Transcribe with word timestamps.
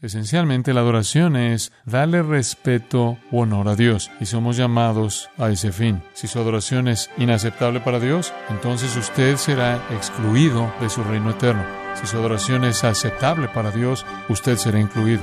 Esencialmente 0.00 0.74
la 0.74 0.82
adoración 0.82 1.34
es 1.34 1.72
darle 1.84 2.22
respeto 2.22 3.18
u 3.32 3.40
honor 3.40 3.66
a 3.66 3.74
Dios 3.74 4.12
y 4.20 4.26
somos 4.26 4.56
llamados 4.56 5.28
a 5.36 5.50
ese 5.50 5.72
fin. 5.72 6.04
Si 6.14 6.28
su 6.28 6.38
adoración 6.38 6.86
es 6.86 7.10
inaceptable 7.18 7.80
para 7.80 7.98
Dios, 7.98 8.32
entonces 8.48 8.96
usted 8.96 9.36
será 9.38 9.82
excluido 9.90 10.72
de 10.80 10.88
su 10.88 11.02
reino 11.02 11.30
eterno. 11.30 11.64
Si 12.00 12.06
su 12.06 12.16
adoración 12.16 12.62
es 12.64 12.84
aceptable 12.84 13.48
para 13.48 13.72
Dios, 13.72 14.06
usted 14.28 14.56
será 14.56 14.78
incluido. 14.78 15.22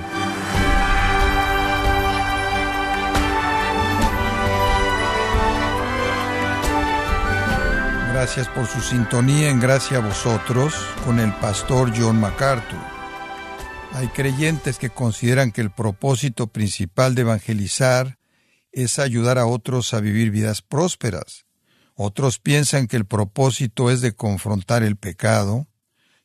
Gracias 8.12 8.50
por 8.50 8.66
su 8.66 8.82
sintonía 8.82 9.50
en 9.50 9.62
Gracia 9.62 10.00
a 10.00 10.02
vosotros 10.02 10.76
con 11.06 11.22
el 11.22 11.32
pastor 11.36 11.94
John 11.96 12.20
MacArthur. 12.20 12.95
Hay 13.96 14.10
creyentes 14.10 14.78
que 14.78 14.90
consideran 14.90 15.54
que 15.54 15.62
el 15.62 15.72
propósito 15.72 16.48
principal 16.48 17.16
de 17.16 17.22
evangelizar 17.22 18.20
es 18.74 19.00
ayudar 19.00 19.38
a 19.38 19.46
otros 19.46 19.94
a 19.94 20.02
vivir 20.02 20.32
vidas 20.32 20.62
prósperas. 20.62 21.46
Otros 21.94 22.38
piensan 22.38 22.88
que 22.88 22.98
el 22.98 23.06
propósito 23.06 23.90
es 23.90 24.02
de 24.02 24.14
confrontar 24.14 24.84
el 24.84 24.98
pecado. 24.98 25.70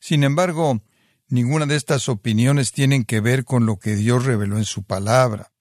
Sin 0.01 0.25
embargo, 0.25 0.83
ninguna 1.29 1.65
de 1.67 1.77
estas 1.77 2.09
opiniones 2.09 2.73
tienen 2.73 3.05
que 3.05 3.21
ver 3.21 3.45
con 3.45 3.67
lo 3.67 3.79
que 3.79 3.95
Dios 3.95 4.25
reveló 4.25 4.59
en 4.59 4.65
su 4.65 4.83
palabra. 4.83 5.53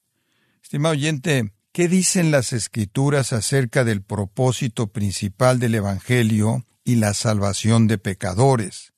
Estimado 0.64 0.94
oyente, 0.94 1.54
¿qué 1.72 1.88
dicen 1.88 2.32
las 2.32 2.54
escrituras 2.54 3.34
acerca 3.34 3.84
del 3.84 4.02
propósito 4.02 4.88
principal 4.88 5.60
del 5.60 5.76
Evangelio 5.76 6.66
y 6.84 6.96
la 6.96 7.14
salvación 7.14 7.86
de 7.86 8.00
pecadores? 8.00 8.94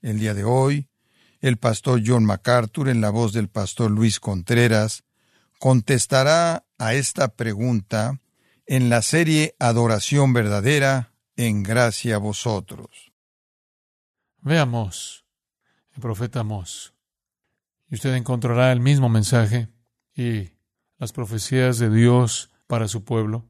El 0.00 0.18
día 0.18 0.32
de 0.32 0.44
hoy 0.44 0.87
el 1.40 1.56
pastor 1.56 2.02
John 2.04 2.24
MacArthur, 2.24 2.88
en 2.88 3.00
la 3.00 3.10
voz 3.10 3.32
del 3.32 3.48
pastor 3.48 3.90
Luis 3.90 4.20
Contreras, 4.20 5.04
contestará 5.58 6.64
a 6.78 6.94
esta 6.94 7.28
pregunta 7.28 8.20
en 8.66 8.90
la 8.90 9.02
serie 9.02 9.54
Adoración 9.58 10.32
Verdadera 10.32 11.12
en 11.36 11.62
Gracia 11.62 12.16
a 12.16 12.18
Vosotros. 12.18 13.12
Veamos 14.40 15.24
el 15.94 16.02
profeta 16.02 16.42
Mos. 16.42 16.94
Y 17.88 17.94
usted 17.94 18.14
encontrará 18.14 18.70
el 18.72 18.80
mismo 18.80 19.08
mensaje 19.08 19.68
y 20.14 20.50
las 20.98 21.12
profecías 21.12 21.78
de 21.78 21.90
Dios 21.90 22.50
para 22.66 22.88
su 22.88 23.04
pueblo. 23.04 23.48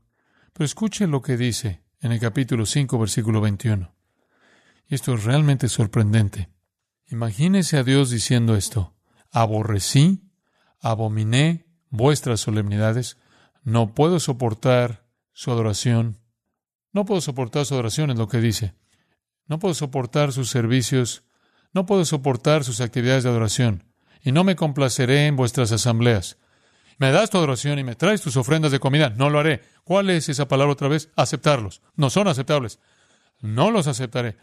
Pero 0.53 0.65
escuche 0.65 1.07
lo 1.07 1.23
que 1.23 1.37
dice 1.37 1.83
en 2.01 2.13
el 2.13 2.21
capítulo 2.21 2.65
5, 2.65 2.99
versículo 2.99 3.41
21. 3.41 3.93
Y 4.87 4.95
esto 4.95 5.15
es 5.15 5.25
realmente 5.25 5.69
sorprendente. 5.69 6.49
Imagínese 7.11 7.79
a 7.79 7.85
Dios 7.85 8.11
diciendo 8.11 8.55
esto, 8.55 8.95
aborrecí, 9.31 10.23
abominé 10.81 11.67
vuestras 11.89 12.41
solemnidades, 12.41 13.17
no 13.63 13.95
puedo 13.95 14.21
soportar 14.21 15.07
su 15.33 15.51
adoración, 15.51 16.19
no 16.93 17.07
puedo 17.07 17.23
soportar 17.23 17.65
su 17.65 17.75
adoración 17.75 18.11
es 18.11 18.19
lo 18.19 18.29
que 18.29 18.41
dice, 18.41 18.75
no 19.47 19.59
puedo 19.59 19.73
soportar 19.73 20.33
sus 20.33 20.51
servicios, 20.51 21.25
no 21.73 21.87
puedo 21.87 22.05
soportar 22.05 22.63
sus 22.63 22.83
actividades 22.83 23.25
de 23.25 23.31
adoración, 23.31 23.85
y 24.23 24.33
no 24.33 24.45
me 24.45 24.57
complaceré 24.57 25.27
en 25.27 25.37
vuestras 25.37 25.73
asambleas. 25.73 26.37
Me 26.99 27.11
das 27.13 27.31
tu 27.31 27.39
adoración 27.39 27.79
y 27.79 27.85
me 27.85 27.95
traes 27.95 28.21
tus 28.21 28.37
ofrendas 28.37 28.73
de 28.73 28.81
comida, 28.81 29.11
no 29.11 29.31
lo 29.31 29.39
haré. 29.39 29.63
¿Cuál 29.85 30.11
es 30.11 30.29
esa 30.29 30.49
palabra 30.49 30.73
otra 30.73 30.89
vez? 30.89 31.11
Aceptarlos. 31.15 31.81
No 31.95 32.11
son 32.11 32.27
aceptables. 32.27 32.81
No 33.41 33.71
los 33.71 33.87
aceptaré. 33.87 34.37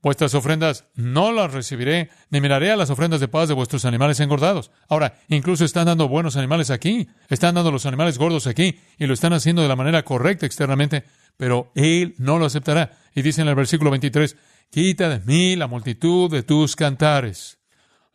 Vuestras 0.00 0.34
ofrendas 0.34 0.84
no 0.94 1.32
las 1.32 1.52
recibiré, 1.52 2.10
ni 2.30 2.40
miraré 2.40 2.70
a 2.70 2.76
las 2.76 2.90
ofrendas 2.90 3.18
de 3.18 3.26
paz 3.26 3.48
de 3.48 3.54
vuestros 3.54 3.84
animales 3.84 4.20
engordados. 4.20 4.70
Ahora, 4.88 5.18
incluso 5.28 5.64
están 5.64 5.86
dando 5.86 6.08
buenos 6.08 6.36
animales 6.36 6.70
aquí, 6.70 7.08
están 7.28 7.56
dando 7.56 7.72
los 7.72 7.84
animales 7.84 8.16
gordos 8.16 8.46
aquí, 8.46 8.78
y 8.96 9.06
lo 9.06 9.14
están 9.14 9.32
haciendo 9.32 9.62
de 9.62 9.68
la 9.68 9.74
manera 9.74 10.04
correcta 10.04 10.46
externamente, 10.46 11.04
pero 11.36 11.72
Él 11.74 12.14
no 12.18 12.38
lo 12.38 12.46
aceptará. 12.46 12.92
Y 13.12 13.22
dice 13.22 13.42
en 13.42 13.48
el 13.48 13.56
versículo 13.56 13.90
23, 13.90 14.36
quita 14.70 15.08
de 15.08 15.20
mí 15.20 15.56
la 15.56 15.66
multitud 15.66 16.30
de 16.30 16.44
tus 16.44 16.76
cantares. 16.76 17.58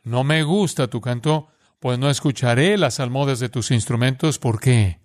No 0.04 0.24
me 0.24 0.44
gusta 0.44 0.88
tu 0.88 1.02
canto, 1.02 1.50
pues 1.82 2.00
no 2.00 2.10
escucharé 2.10 2.78
las 2.78 3.02
almodas 3.02 3.40
de 3.40 3.50
tus 3.50 3.72
instrumentos. 3.72 4.40
¿Por 4.40 4.62
qué? 4.62 5.03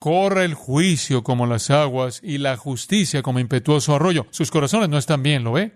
Corre 0.00 0.46
el 0.46 0.54
juicio 0.54 1.22
como 1.22 1.46
las 1.46 1.68
aguas 1.68 2.22
y 2.24 2.38
la 2.38 2.56
justicia 2.56 3.20
como 3.20 3.38
impetuoso 3.38 3.94
arroyo. 3.94 4.26
Sus 4.30 4.50
corazones 4.50 4.88
no 4.88 4.96
están 4.96 5.22
bien, 5.22 5.44
¿lo 5.44 5.52
ve? 5.52 5.74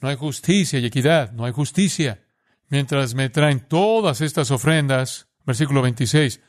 No 0.00 0.08
hay 0.08 0.16
justicia 0.16 0.78
y 0.78 0.86
equidad, 0.86 1.32
no 1.32 1.44
hay 1.44 1.52
justicia. 1.52 2.24
Mientras 2.70 3.14
me 3.14 3.28
traen 3.28 3.60
todas 3.60 4.22
estas 4.22 4.50
ofrendas, 4.50 5.28
versículo 5.44 5.82
26, 5.82 6.40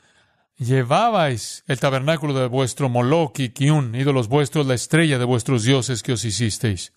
llevabais 0.56 1.62
el 1.66 1.78
tabernáculo 1.78 2.32
de 2.32 2.46
vuestro 2.46 2.88
Moloch 2.88 3.38
y 3.38 3.50
Kiun, 3.50 3.94
ídolos 3.94 4.28
vuestros, 4.28 4.66
la 4.66 4.72
estrella 4.72 5.18
de 5.18 5.26
vuestros 5.26 5.64
dioses 5.64 6.02
que 6.02 6.14
os 6.14 6.24
hicisteis. 6.24 6.94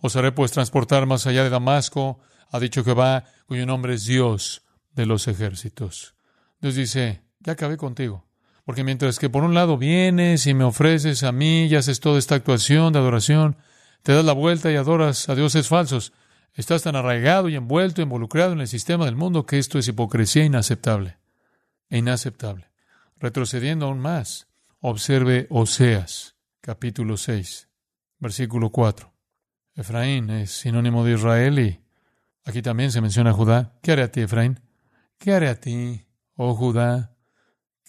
Os 0.00 0.16
haré 0.16 0.32
pues 0.32 0.52
transportar 0.52 1.04
más 1.04 1.26
allá 1.26 1.44
de 1.44 1.50
Damasco, 1.50 2.20
ha 2.50 2.58
dicho 2.60 2.82
Jehová, 2.82 3.24
cuyo 3.44 3.66
nombre 3.66 3.92
es 3.92 4.06
Dios 4.06 4.62
de 4.94 5.04
los 5.04 5.28
ejércitos. 5.28 6.14
Dios 6.62 6.76
dice, 6.76 7.24
ya 7.40 7.52
acabé 7.52 7.76
contigo. 7.76 8.25
Porque 8.66 8.82
mientras 8.82 9.20
que 9.20 9.30
por 9.30 9.44
un 9.44 9.54
lado 9.54 9.78
vienes 9.78 10.48
y 10.48 10.52
me 10.52 10.64
ofreces 10.64 11.22
a 11.22 11.30
mí 11.30 11.66
y 11.66 11.76
haces 11.76 12.00
toda 12.00 12.18
esta 12.18 12.34
actuación 12.34 12.92
de 12.92 12.98
adoración, 12.98 13.56
te 14.02 14.12
das 14.12 14.24
la 14.24 14.32
vuelta 14.32 14.72
y 14.72 14.74
adoras 14.74 15.28
a 15.28 15.36
dioses 15.36 15.68
falsos, 15.68 16.12
estás 16.52 16.82
tan 16.82 16.96
arraigado 16.96 17.48
y 17.48 17.54
envuelto, 17.54 18.02
involucrado 18.02 18.54
en 18.54 18.60
el 18.60 18.66
sistema 18.66 19.04
del 19.04 19.14
mundo 19.14 19.46
que 19.46 19.58
esto 19.58 19.78
es 19.78 19.86
hipocresía 19.86 20.44
inaceptable. 20.44 21.16
Inaceptable. 21.90 22.66
Retrocediendo 23.20 23.86
aún 23.86 24.00
más, 24.00 24.48
observe 24.80 25.46
Oseas, 25.48 26.34
capítulo 26.60 27.16
6, 27.16 27.68
versículo 28.18 28.70
4. 28.70 29.14
Efraín 29.76 30.28
es 30.30 30.50
sinónimo 30.50 31.04
de 31.04 31.12
Israel 31.12 31.58
y 31.60 31.80
aquí 32.44 32.62
también 32.62 32.90
se 32.90 33.00
menciona 33.00 33.32
Judá. 33.32 33.78
¿Qué 33.80 33.92
haré 33.92 34.02
a 34.02 34.10
ti, 34.10 34.22
Efraín? 34.22 34.58
¿Qué 35.18 35.34
haré 35.34 35.50
a 35.50 35.60
ti, 35.60 36.04
oh 36.34 36.52
Judá? 36.52 37.15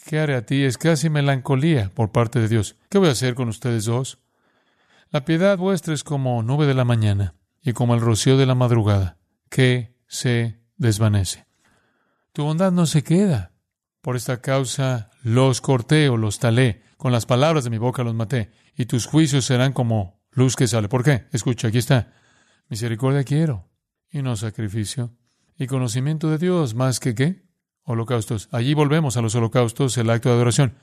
¿Qué 0.07 0.19
haré 0.19 0.35
a 0.35 0.45
ti? 0.45 0.63
Es 0.63 0.78
casi 0.78 1.09
melancolía 1.09 1.91
por 1.94 2.13
parte 2.13 2.40
de 2.40 2.47
Dios. 2.47 2.78
¿Qué 2.90 2.97
voy 2.97 3.09
a 3.09 3.12
hacer 3.12 3.35
con 3.35 3.50
ustedes 3.50 3.84
dos? 3.84 4.19
La 5.12 5.25
piedad 5.25 5.57
vuestra 5.57 5.94
es 5.94 6.06
como 6.06 6.41
nube 6.44 6.66
de 6.66 6.73
la 6.73 6.85
mañana 6.85 7.35
y 7.62 7.73
como 7.73 7.94
el 7.94 8.00
rocío 8.00 8.38
de 8.38 8.45
la 8.45 8.56
madrugada, 8.56 9.18
que 9.50 9.97
se 10.07 10.62
desvanece. 10.78 11.45
Tu 12.31 12.41
bondad 12.41 12.72
no 12.72 12.85
se 12.85 13.03
queda. 13.03 13.51
Por 14.00 14.16
esta 14.16 14.40
causa 14.40 15.12
los 15.23 15.59
corté 15.59 16.07
o 16.07 16.16
los 16.16 16.39
talé, 16.39 16.84
con 16.95 17.12
las 17.12 17.25
palabras 17.25 17.66
de 17.66 17.69
mi 17.69 17.78
boca 17.78 18.06
los 18.06 18.16
maté, 18.16 18.50
y 18.78 18.85
tus 18.85 19.07
juicios 19.07 19.44
serán 19.44 19.74
como 19.74 20.22
luz 20.31 20.56
que 20.56 20.68
sale. 20.68 20.88
¿Por 20.88 21.03
qué? 21.03 21.25
Escucha, 21.34 21.68
aquí 21.68 21.79
está. 21.79 22.13
Misericordia 22.69 23.25
quiero, 23.25 23.68
y 24.09 24.22
no 24.22 24.38
sacrificio, 24.38 25.18
y 25.57 25.68
conocimiento 25.68 26.29
de 26.29 26.38
Dios 26.38 26.75
más 26.75 27.01
que 27.01 27.13
qué? 27.13 27.47
Holocaustos. 27.88 28.50
Allí 28.52 28.74
volvemos 28.74 29.18
a 29.18 29.22
los 29.22 29.34
holocaustos, 29.34 29.98
el 29.98 30.09
acto 30.09 30.30
de 30.30 30.36
adoración. 30.36 30.75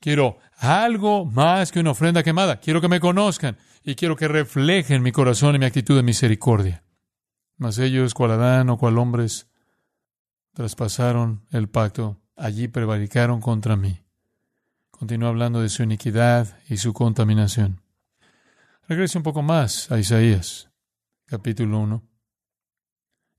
Quiero 0.00 0.38
algo 0.58 1.24
más 1.24 1.70
que 1.70 1.80
una 1.80 1.92
ofrenda 1.92 2.22
quemada. 2.22 2.60
Quiero 2.60 2.80
que 2.80 2.88
me 2.88 3.00
conozcan 3.00 3.56
y 3.84 3.94
quiero 3.94 4.16
que 4.16 4.26
reflejen 4.26 5.02
mi 5.02 5.12
corazón 5.12 5.54
y 5.54 5.58
mi 5.58 5.66
actitud 5.66 5.96
de 5.96 6.02
misericordia. 6.02 6.82
Mas 7.58 7.78
ellos, 7.78 8.14
cual 8.14 8.32
Adán 8.32 8.68
o 8.70 8.78
cual 8.78 8.98
hombres, 8.98 9.48
traspasaron 10.54 11.46
el 11.52 11.68
pacto. 11.68 12.20
Allí 12.36 12.68
prevaricaron 12.68 13.40
contra 13.40 13.76
mí. 13.76 14.00
Continúa 14.90 15.28
hablando 15.28 15.60
de 15.60 15.68
su 15.68 15.82
iniquidad 15.82 16.58
y 16.68 16.78
su 16.78 16.92
contaminación. 16.92 17.82
Regrese 18.88 19.18
un 19.18 19.24
poco 19.24 19.42
más 19.42 19.90
a 19.90 19.98
Isaías, 19.98 20.70
capítulo 21.26 21.78
1. 21.80 22.02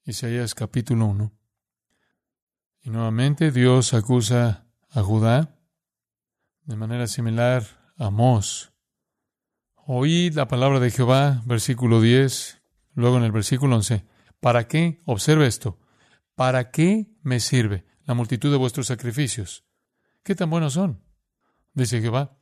Isaías, 0.06 0.54
capítulo 0.54 1.06
1. 1.06 1.32
Y 2.88 2.90
nuevamente 2.90 3.52
Dios 3.52 3.94
acusa 3.94 4.66
a 4.92 5.04
Judá 5.04 5.60
de 6.64 6.78
manera 6.78 7.08
similar 7.08 7.66
a 7.98 8.10
Mos. 8.12 8.72
Oíd 9.76 10.36
la 10.36 10.48
palabra 10.48 10.80
de 10.80 10.90
Jehová, 10.90 11.42
versículo 11.46 12.00
10, 12.00 12.62
luego 12.94 13.18
en 13.18 13.24
el 13.24 13.34
versículo 13.34 13.76
11. 13.76 14.06
¿Para 14.40 14.70
qué? 14.70 15.02
Observe 15.04 15.48
esto. 15.48 15.78
¿Para 16.34 16.72
qué 16.72 17.12
me 17.24 17.42
sirve 17.42 17.86
la 18.06 18.14
multitud 18.14 18.52
de 18.52 18.58
vuestros 18.58 18.88
sacrificios? 18.88 19.66
¿Qué 20.24 20.34
tan 20.34 20.50
buenos 20.50 20.72
son? 20.72 21.04
Dice 21.74 22.00
Jehová. 22.00 22.40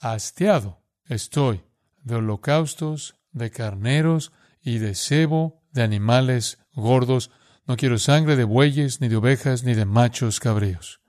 Hastiado 0.00 0.82
estoy 1.04 1.62
de 2.02 2.16
holocaustos, 2.16 3.14
de 3.30 3.52
carneros 3.52 4.32
y 4.60 4.78
de 4.78 4.96
cebo 4.96 5.62
de 5.70 5.84
animales 5.84 6.58
gordos 6.72 7.30
no 7.66 7.76
quiero 7.76 7.98
sangre 7.98 8.36
de 8.36 8.44
bueyes, 8.44 9.00
ni 9.00 9.08
de 9.08 9.16
ovejas, 9.16 9.64
ni 9.64 9.74
de 9.74 9.84
machos 9.84 10.40
cabríos. 10.40 11.00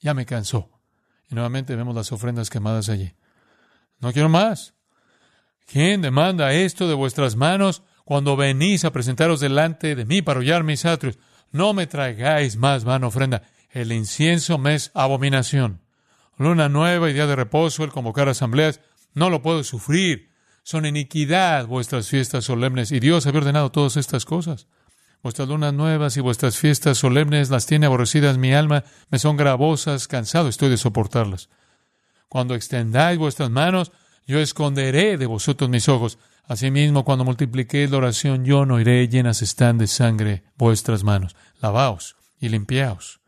Ya 0.00 0.14
me 0.14 0.26
cansó. 0.26 0.70
Y 1.28 1.34
nuevamente 1.34 1.76
vemos 1.76 1.94
las 1.94 2.12
ofrendas 2.12 2.50
quemadas 2.50 2.88
allí. 2.88 3.14
No 4.00 4.12
quiero 4.12 4.28
más. 4.28 4.74
¿Quién 5.66 6.02
demanda 6.02 6.52
esto 6.52 6.88
de 6.88 6.94
vuestras 6.94 7.36
manos 7.36 7.82
cuando 8.04 8.36
venís 8.36 8.84
a 8.84 8.92
presentaros 8.92 9.40
delante 9.40 9.94
de 9.94 10.04
mí 10.04 10.20
para 10.20 10.40
hollar 10.40 10.62
mis 10.64 10.84
atrios? 10.84 11.18
no 11.54 11.72
me 11.72 11.86
traigáis 11.86 12.56
más 12.56 12.82
vana 12.82 13.06
ofrenda. 13.06 13.42
El 13.70 13.92
incienso 13.92 14.58
me 14.58 14.74
es 14.74 14.90
abominación. 14.92 15.82
Luna 16.36 16.68
nueva 16.68 17.08
y 17.08 17.12
día 17.12 17.28
de 17.28 17.36
reposo, 17.36 17.84
el 17.84 17.92
convocar 17.92 18.28
asambleas, 18.28 18.80
no 19.14 19.30
lo 19.30 19.40
puedo 19.40 19.62
sufrir. 19.62 20.30
Son 20.64 20.84
iniquidad 20.84 21.68
vuestras 21.68 22.08
fiestas 22.08 22.44
solemnes, 22.44 22.90
y 22.90 22.98
Dios 22.98 23.28
había 23.28 23.38
ordenado 23.38 23.70
todas 23.70 23.96
estas 23.96 24.24
cosas. 24.24 24.66
Vuestras 25.24 25.48
lunas 25.48 25.72
nuevas 25.72 26.18
y 26.18 26.20
vuestras 26.20 26.58
fiestas 26.58 26.98
solemnes 26.98 27.48
las 27.48 27.64
tiene 27.64 27.86
aborrecidas 27.86 28.36
mi 28.36 28.52
alma, 28.52 28.84
me 29.08 29.18
son 29.18 29.38
gravosas, 29.38 30.06
cansado 30.06 30.50
estoy 30.50 30.68
de 30.68 30.76
soportarlas. 30.76 31.48
Cuando 32.28 32.54
extendáis 32.54 33.18
vuestras 33.18 33.48
manos, 33.48 33.90
yo 34.26 34.38
esconderé 34.38 35.16
de 35.16 35.24
vosotros 35.24 35.70
mis 35.70 35.88
ojos. 35.88 36.18
Asimismo, 36.46 37.06
cuando 37.06 37.24
multipliquéis 37.24 37.90
la 37.90 37.96
oración, 37.96 38.44
yo 38.44 38.66
no 38.66 38.78
iré, 38.78 39.08
llenas 39.08 39.40
están 39.40 39.78
de 39.78 39.86
sangre 39.86 40.44
vuestras 40.58 41.04
manos. 41.04 41.34
Lavaos 41.58 42.16
y 42.38 42.50
limpiaos. 42.50 43.20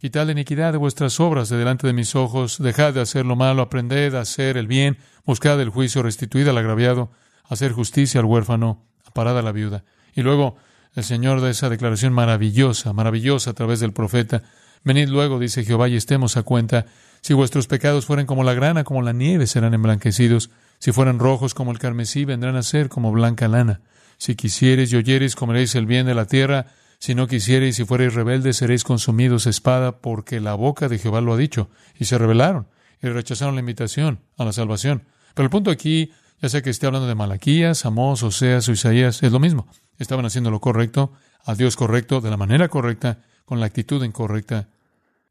Quitad 0.00 0.26
la 0.26 0.32
iniquidad 0.32 0.72
de 0.72 0.78
vuestras 0.78 1.20
obras 1.20 1.48
de 1.48 1.56
delante 1.56 1.86
de 1.86 1.92
mis 1.92 2.16
ojos, 2.16 2.58
dejad 2.58 2.94
de 2.94 3.00
hacer 3.00 3.26
lo 3.26 3.36
malo, 3.36 3.62
aprended 3.62 4.16
a 4.16 4.22
hacer 4.22 4.56
el 4.56 4.66
bien, 4.66 4.98
buscad 5.24 5.60
el 5.60 5.68
juicio, 5.68 6.02
restituid 6.02 6.48
al 6.48 6.58
agraviado, 6.58 7.12
hacer 7.44 7.70
justicia 7.70 8.18
al 8.18 8.26
huérfano, 8.26 8.88
aparad 9.06 9.38
a 9.38 9.42
la 9.42 9.52
viuda. 9.52 9.84
Y 10.16 10.22
luego 10.22 10.56
el 10.94 11.04
Señor 11.04 11.40
da 11.40 11.50
esa 11.50 11.70
declaración 11.70 12.12
maravillosa, 12.12 12.92
maravillosa 12.92 13.50
a 13.50 13.54
través 13.54 13.80
del 13.80 13.92
profeta. 13.92 14.42
Venid 14.84 15.08
luego, 15.08 15.38
dice 15.38 15.64
Jehová, 15.64 15.88
y 15.88 15.96
estemos 15.96 16.36
a 16.36 16.42
cuenta. 16.42 16.86
Si 17.20 17.34
vuestros 17.34 17.66
pecados 17.66 18.04
fueren 18.04 18.26
como 18.26 18.44
la 18.44 18.54
grana, 18.54 18.84
como 18.84 19.00
la 19.00 19.12
nieve, 19.12 19.46
serán 19.46 19.74
emblanquecidos. 19.74 20.50
Si 20.78 20.92
fueran 20.92 21.18
rojos 21.18 21.54
como 21.54 21.70
el 21.70 21.78
carmesí, 21.78 22.24
vendrán 22.24 22.56
a 22.56 22.62
ser 22.62 22.88
como 22.88 23.12
blanca 23.12 23.48
lana. 23.48 23.80
Si 24.18 24.34
quisiereis 24.34 24.92
y 24.92 24.96
oyereis, 24.96 25.36
comeréis 25.36 25.74
el 25.76 25.86
bien 25.86 26.06
de 26.06 26.14
la 26.14 26.26
tierra. 26.26 26.66
Si 26.98 27.14
no 27.14 27.26
quisiereis 27.26 27.78
y 27.78 27.84
fuereis 27.84 28.14
rebeldes, 28.14 28.58
seréis 28.58 28.84
consumidos 28.84 29.46
espada, 29.46 29.98
porque 30.00 30.40
la 30.40 30.54
boca 30.54 30.88
de 30.88 30.98
Jehová 30.98 31.20
lo 31.20 31.34
ha 31.34 31.36
dicho. 31.36 31.70
Y 31.98 32.04
se 32.04 32.18
rebelaron 32.18 32.66
y 33.00 33.08
rechazaron 33.08 33.54
la 33.54 33.60
invitación 33.60 34.20
a 34.36 34.44
la 34.44 34.52
salvación. 34.52 35.04
Pero 35.34 35.44
el 35.46 35.50
punto 35.50 35.70
aquí, 35.70 36.12
ya 36.42 36.48
sea 36.48 36.60
que 36.60 36.70
esté 36.70 36.86
hablando 36.86 37.06
de 37.06 37.14
Malaquías, 37.14 37.86
Amós, 37.86 38.24
Oseas 38.24 38.68
o 38.68 38.72
Isaías, 38.72 39.22
es 39.22 39.30
lo 39.30 39.38
mismo. 39.38 39.68
Estaban 39.96 40.26
haciendo 40.26 40.50
lo 40.50 40.60
correcto, 40.60 41.12
a 41.44 41.54
Dios 41.54 41.76
correcto, 41.76 42.20
de 42.20 42.30
la 42.30 42.36
manera 42.36 42.68
correcta, 42.68 43.20
con 43.44 43.60
la 43.60 43.66
actitud 43.66 44.02
incorrecta, 44.02 44.68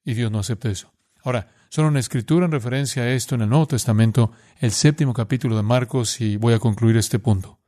y 0.06 0.14
Dios 0.14 0.32
no 0.32 0.40
acepta 0.40 0.70
eso. 0.70 0.94
Ahora, 1.22 1.52
solo 1.68 1.90
una 1.90 2.00
escritura 2.00 2.46
en 2.46 2.54
referencia 2.54 3.04
a 3.04 3.10
esto 3.10 3.36
en 3.36 3.42
el 3.42 3.50
Nuevo 3.50 3.68
Testamento, 3.68 4.32
el 4.60 4.72
séptimo 4.72 5.14
capítulo 5.14 5.58
de 5.58 5.64
Marcos, 5.64 6.22
y 6.22 6.38
voy 6.38 6.54
a 6.54 6.60
concluir 6.60 6.96
este 6.96 7.20
punto. 7.20 7.60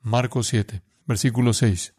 Marcos 0.00 0.46
7, 0.46 0.82
versículo 1.04 1.52
6. 1.52 1.94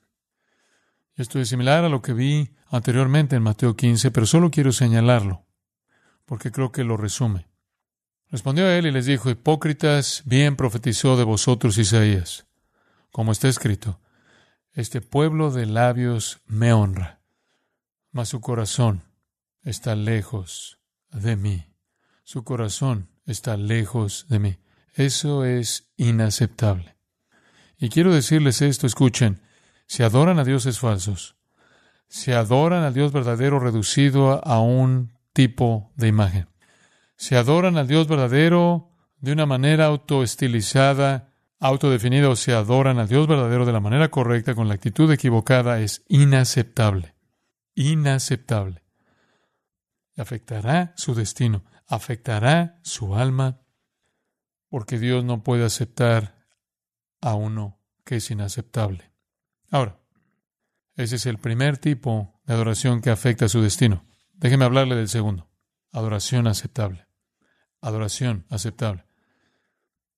Esto 1.16 1.40
es 1.40 1.50
similar 1.50 1.86
a 1.86 1.90
lo 1.90 2.02
que 2.02 2.14
vi 2.14 2.50
anteriormente 2.72 3.36
en 3.36 3.44
Mateo 3.44 3.76
15, 3.76 4.10
pero 4.10 4.26
solo 4.26 4.50
quiero 4.50 4.72
señalarlo, 4.72 5.46
porque 6.26 6.52
creo 6.52 6.72
que 6.72 6.84
lo 6.84 6.98
resume. 6.98 7.49
Respondió 8.32 8.66
a 8.66 8.76
él 8.76 8.86
y 8.86 8.92
les 8.92 9.08
dijo, 9.08 9.30
Hipócritas, 9.30 10.22
bien 10.26 10.56
profetizó 10.56 11.18
de 11.18 11.24
vosotros 11.24 11.78
Isaías, 11.78 12.46
como 13.12 13.32
está 13.32 13.48
escrito, 13.48 14.00
Este 14.74 15.02
pueblo 15.02 15.52
de 15.52 15.66
labios 15.66 16.42
me 16.46 16.72
honra, 16.72 17.22
mas 18.12 18.30
su 18.30 18.40
corazón 18.40 19.04
está 19.64 19.96
lejos 19.96 20.80
de 21.12 21.36
mí. 21.36 21.66
Su 22.24 22.44
corazón 22.44 23.10
está 23.26 23.58
lejos 23.58 24.28
de 24.30 24.40
mí. 24.40 24.60
Eso 24.94 25.44
es 25.46 25.90
inaceptable. 25.98 26.98
Y 27.80 27.90
quiero 27.90 28.14
decirles 28.14 28.62
esto, 28.62 28.86
escuchen, 28.86 29.42
se 29.88 30.04
adoran 30.04 30.38
a 30.38 30.44
dioses 30.44 30.80
falsos. 30.80 31.36
Se 32.08 32.36
adoran 32.36 32.84
al 32.84 32.94
Dios 32.94 33.12
verdadero 33.12 33.60
reducido 33.60 34.46
a 34.46 34.60
un 34.60 35.18
tipo 35.34 35.92
de 35.96 36.08
imagen. 36.08 36.48
Se 37.20 37.36
adoran 37.36 37.78
al 37.78 37.86
Dios 37.86 38.08
verdadero 38.08 38.94
de 39.20 39.34
una 39.34 39.46
manera 39.46 39.88
autoestilizada, 39.88 41.34
autodefinida, 41.60 42.30
o 42.30 42.38
se 42.38 42.54
adoran 42.54 42.98
al 42.98 43.10
Dios 43.10 43.28
verdadero 43.28 43.66
de 43.66 43.74
la 43.74 43.82
manera 43.82 44.10
correcta, 44.10 44.56
con 44.56 44.70
la 44.70 44.76
actitud 44.76 45.12
equivocada, 45.12 45.82
es 45.82 46.06
inaceptable. 46.08 47.16
Inaceptable. 47.76 48.84
Afectará 50.16 50.94
su 50.96 51.14
destino, 51.14 51.66
afectará 51.88 52.80
su 52.84 53.14
alma, 53.14 53.60
porque 54.70 54.98
Dios 54.98 55.26
no 55.26 55.44
puede 55.44 55.66
aceptar 55.66 56.46
a 57.20 57.36
uno 57.36 57.82
que 58.06 58.16
es 58.16 58.32
inaceptable. 58.32 59.12
Ahora, 59.70 60.00
ese 60.96 61.18
es 61.18 61.26
el 61.26 61.38
primer 61.38 61.80
tipo 61.80 62.40
de 62.46 62.54
adoración 62.54 63.02
que 63.02 63.10
afecta 63.10 63.50
su 63.50 63.62
destino. 63.62 64.06
Déjeme 64.36 64.64
hablarle 64.64 64.96
del 64.96 65.10
segundo. 65.10 65.50
Adoración 65.92 66.48
aceptable. 66.48 67.09
Adoración 67.82 68.46
aceptable. 68.50 69.06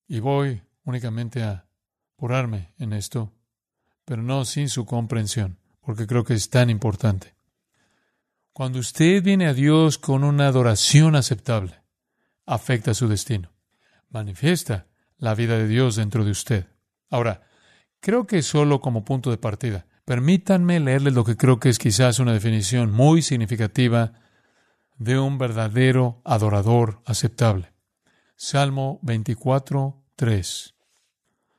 Y 0.08 0.20
voy 0.20 0.62
únicamente 0.84 1.44
a 1.44 1.66
apurarme 2.16 2.74
en 2.78 2.94
esto, 2.94 3.32
pero 4.06 4.22
no 4.22 4.46
sin 4.46 4.70
su 4.70 4.86
comprensión, 4.86 5.58
porque 5.82 6.08
creo 6.08 6.24
que 6.24 6.34
es 6.34 6.50
tan 6.50 6.70
importante. 6.70 7.36
Cuando 8.54 8.80
usted 8.80 9.24
viene 9.24 9.48
a 9.48 9.54
Dios 9.54 9.98
con 9.98 10.24
una 10.24 10.48
adoración 10.48 11.16
aceptable, 11.16 11.82
afecta 12.46 12.94
su 12.94 13.08
destino. 13.08 13.52
Manifiesta 14.10 14.88
la 15.18 15.36
vida 15.36 15.58
de 15.58 15.68
Dios 15.68 15.96
dentro 15.96 16.26
de 16.26 16.32
usted. 16.32 16.68
Ahora, 17.10 17.44
Creo 18.02 18.26
que 18.26 18.42
solo 18.42 18.82
como 18.82 19.06
punto 19.06 19.30
de 19.30 19.38
partida. 19.38 19.86
Permítanme 20.06 20.80
leerles 20.80 21.14
lo 21.14 21.24
que 21.24 21.38
creo 21.38 21.60
que 21.60 21.70
es 21.70 21.78
quizás 21.78 22.18
una 22.18 22.34
definición 22.34 22.92
muy 22.92 23.22
significativa 23.22 24.14
de 25.02 25.18
un 25.18 25.40
verdadero 25.40 26.22
adorador 26.24 27.02
aceptable. 27.08 27.74
Salmo 28.36 29.00
24, 29.02 30.00
3. 30.16 30.76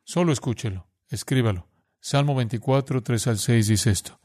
Solo 0.05 0.33
escúchelo, 0.33 0.87
escríbalo. 1.09 1.67
Salmo 1.99 2.37
24, 2.37 3.03
3 3.03 3.27
al 3.27 3.39
6 3.39 3.67
dice 3.67 3.91
esto. 3.91 4.21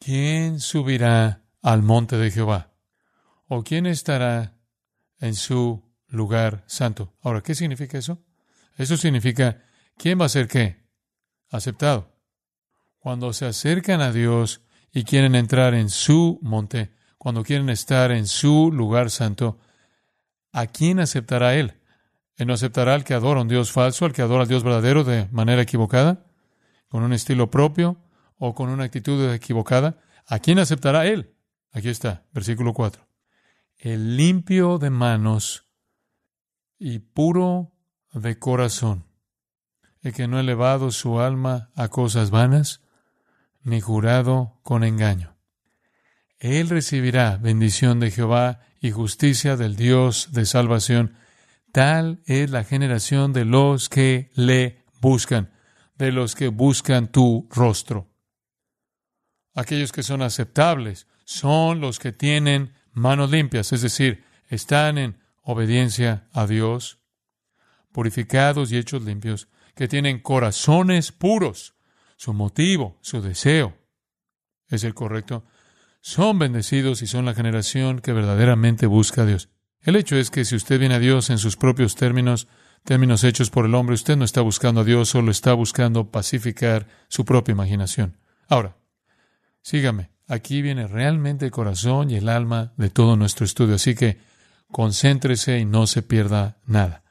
¿Quién 0.00 0.58
subirá 0.58 1.44
al 1.62 1.84
monte 1.84 2.16
de 2.16 2.32
Jehová? 2.32 2.72
¿O 3.46 3.62
quién 3.62 3.86
estará 3.86 4.56
en 5.20 5.36
su 5.36 5.88
lugar 6.08 6.64
santo? 6.66 7.14
Ahora, 7.22 7.42
¿qué 7.42 7.54
significa 7.54 7.96
eso? 7.96 8.24
Eso 8.76 8.96
significa, 8.96 9.62
¿quién 9.96 10.20
va 10.20 10.24
a 10.24 10.30
ser 10.30 10.48
qué? 10.48 10.80
aceptado. 11.48 12.12
Cuando 12.98 13.32
se 13.32 13.46
acercan 13.46 14.00
a 14.00 14.10
Dios 14.10 14.62
y 14.90 15.04
quieren 15.04 15.36
entrar 15.36 15.74
en 15.74 15.90
su 15.90 16.40
monte, 16.42 16.90
cuando 17.20 17.44
quieren 17.44 17.68
estar 17.68 18.12
en 18.12 18.26
su 18.26 18.72
lugar 18.72 19.10
santo, 19.10 19.58
¿a 20.52 20.66
quién 20.68 21.00
aceptará 21.00 21.54
Él? 21.54 21.74
¿Él 22.36 22.46
no 22.46 22.54
aceptará 22.54 22.94
al 22.94 23.04
que 23.04 23.12
adora 23.12 23.42
un 23.42 23.48
Dios 23.48 23.72
falso, 23.72 24.06
al 24.06 24.14
que 24.14 24.22
adora 24.22 24.44
al 24.44 24.48
Dios 24.48 24.64
verdadero 24.64 25.04
de 25.04 25.28
manera 25.30 25.60
equivocada, 25.60 26.24
con 26.88 27.02
un 27.02 27.12
estilo 27.12 27.50
propio 27.50 27.98
o 28.38 28.54
con 28.54 28.70
una 28.70 28.84
actitud 28.84 29.34
equivocada? 29.34 29.98
¿A 30.26 30.38
quién 30.38 30.58
aceptará 30.58 31.04
Él? 31.04 31.34
Aquí 31.72 31.90
está, 31.90 32.24
versículo 32.32 32.72
4. 32.72 33.06
El 33.76 34.16
limpio 34.16 34.78
de 34.78 34.88
manos 34.88 35.66
y 36.78 37.00
puro 37.00 37.74
de 38.14 38.38
corazón 38.38 39.04
el 40.00 40.14
que 40.14 40.26
no 40.26 40.38
ha 40.38 40.40
elevado 40.40 40.90
su 40.90 41.20
alma 41.20 41.68
a 41.74 41.88
cosas 41.88 42.30
vanas, 42.30 42.80
ni 43.62 43.82
jurado 43.82 44.58
con 44.62 44.84
engaño. 44.84 45.36
Él 46.40 46.70
recibirá 46.70 47.36
bendición 47.36 48.00
de 48.00 48.10
Jehová 48.10 48.60
y 48.80 48.90
justicia 48.90 49.56
del 49.56 49.76
Dios 49.76 50.32
de 50.32 50.46
salvación. 50.46 51.14
Tal 51.70 52.22
es 52.24 52.50
la 52.50 52.64
generación 52.64 53.34
de 53.34 53.44
los 53.44 53.90
que 53.90 54.30
le 54.34 54.82
buscan, 55.02 55.52
de 55.96 56.12
los 56.12 56.34
que 56.34 56.48
buscan 56.48 57.12
tu 57.12 57.46
rostro. 57.50 58.08
Aquellos 59.54 59.92
que 59.92 60.02
son 60.02 60.22
aceptables 60.22 61.06
son 61.24 61.80
los 61.80 61.98
que 61.98 62.10
tienen 62.10 62.72
manos 62.92 63.30
limpias, 63.30 63.72
es 63.74 63.82
decir, 63.82 64.24
están 64.48 64.96
en 64.96 65.20
obediencia 65.42 66.26
a 66.32 66.46
Dios, 66.46 67.00
purificados 67.92 68.72
y 68.72 68.78
hechos 68.78 69.02
limpios, 69.02 69.48
que 69.74 69.88
tienen 69.88 70.20
corazones 70.20 71.12
puros. 71.12 71.74
Su 72.16 72.32
motivo, 72.32 72.98
su 73.02 73.20
deseo 73.20 73.76
es 74.68 74.84
el 74.84 74.94
correcto. 74.94 75.44
Son 76.00 76.38
bendecidos 76.38 77.02
y 77.02 77.06
son 77.06 77.26
la 77.26 77.34
generación 77.34 78.00
que 78.00 78.12
verdaderamente 78.12 78.86
busca 78.86 79.22
a 79.22 79.26
Dios. 79.26 79.50
El 79.82 79.96
hecho 79.96 80.16
es 80.16 80.30
que 80.30 80.44
si 80.44 80.56
usted 80.56 80.78
viene 80.78 80.94
a 80.94 80.98
Dios 80.98 81.30
en 81.30 81.38
sus 81.38 81.56
propios 81.56 81.94
términos, 81.94 82.48
términos 82.84 83.24
hechos 83.24 83.50
por 83.50 83.66
el 83.66 83.74
hombre, 83.74 83.94
usted 83.94 84.16
no 84.16 84.24
está 84.24 84.40
buscando 84.40 84.80
a 84.82 84.84
Dios, 84.84 85.10
solo 85.10 85.30
está 85.30 85.52
buscando 85.52 86.10
pacificar 86.10 86.86
su 87.08 87.24
propia 87.24 87.52
imaginación. 87.52 88.18
Ahora, 88.48 88.76
sígame, 89.62 90.10
aquí 90.26 90.62
viene 90.62 90.86
realmente 90.86 91.46
el 91.46 91.50
corazón 91.50 92.10
y 92.10 92.16
el 92.16 92.28
alma 92.28 92.72
de 92.76 92.90
todo 92.90 93.16
nuestro 93.16 93.44
estudio, 93.44 93.74
así 93.74 93.94
que 93.94 94.18
concéntrese 94.70 95.58
y 95.58 95.64
no 95.64 95.86
se 95.86 96.02
pierda 96.02 96.58
nada. 96.64 97.02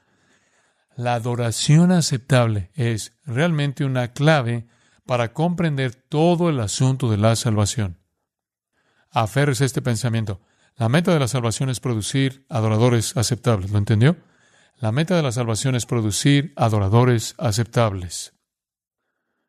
La 0.96 1.14
adoración 1.14 1.92
aceptable 1.92 2.70
es 2.74 3.14
realmente 3.24 3.84
una 3.84 4.12
clave 4.12 4.66
para 5.06 5.32
comprender 5.32 5.94
todo 5.94 6.50
el 6.50 6.60
asunto 6.60 7.10
de 7.10 7.16
la 7.16 7.36
salvación. 7.36 7.99
Aférrese 9.10 9.64
a 9.64 9.66
este 9.66 9.82
pensamiento. 9.82 10.40
La 10.76 10.88
meta 10.88 11.12
de 11.12 11.20
la 11.20 11.28
salvación 11.28 11.68
es 11.68 11.80
producir 11.80 12.46
adoradores 12.48 13.16
aceptables. 13.16 13.70
¿Lo 13.70 13.78
entendió? 13.78 14.16
La 14.78 14.92
meta 14.92 15.14
de 15.16 15.22
la 15.22 15.32
salvación 15.32 15.74
es 15.74 15.84
producir 15.84 16.54
adoradores 16.56 17.34
aceptables. 17.38 18.32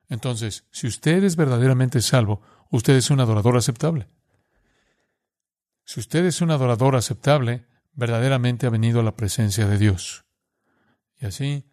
Entonces, 0.10 0.66
si 0.72 0.88
usted 0.88 1.24
es 1.24 1.38
verdaderamente 1.38 2.02
salvo, 2.02 2.42
usted 2.70 2.96
es 2.96 3.10
un 3.12 3.22
adorador 3.22 3.56
aceptable. 3.56 4.10
Si 5.86 6.02
usted 6.02 6.26
es 6.26 6.42
un 6.42 6.52
adorador 6.52 6.98
aceptable, 6.98 7.66
verdaderamente 7.94 8.68
ha 8.68 8.70
venido 8.70 9.00
a 9.00 9.04
la 9.04 9.16
presencia 9.16 9.68
de 9.68 9.78
Dios. 9.78 10.26
Y 11.18 11.28
así, 11.28 11.72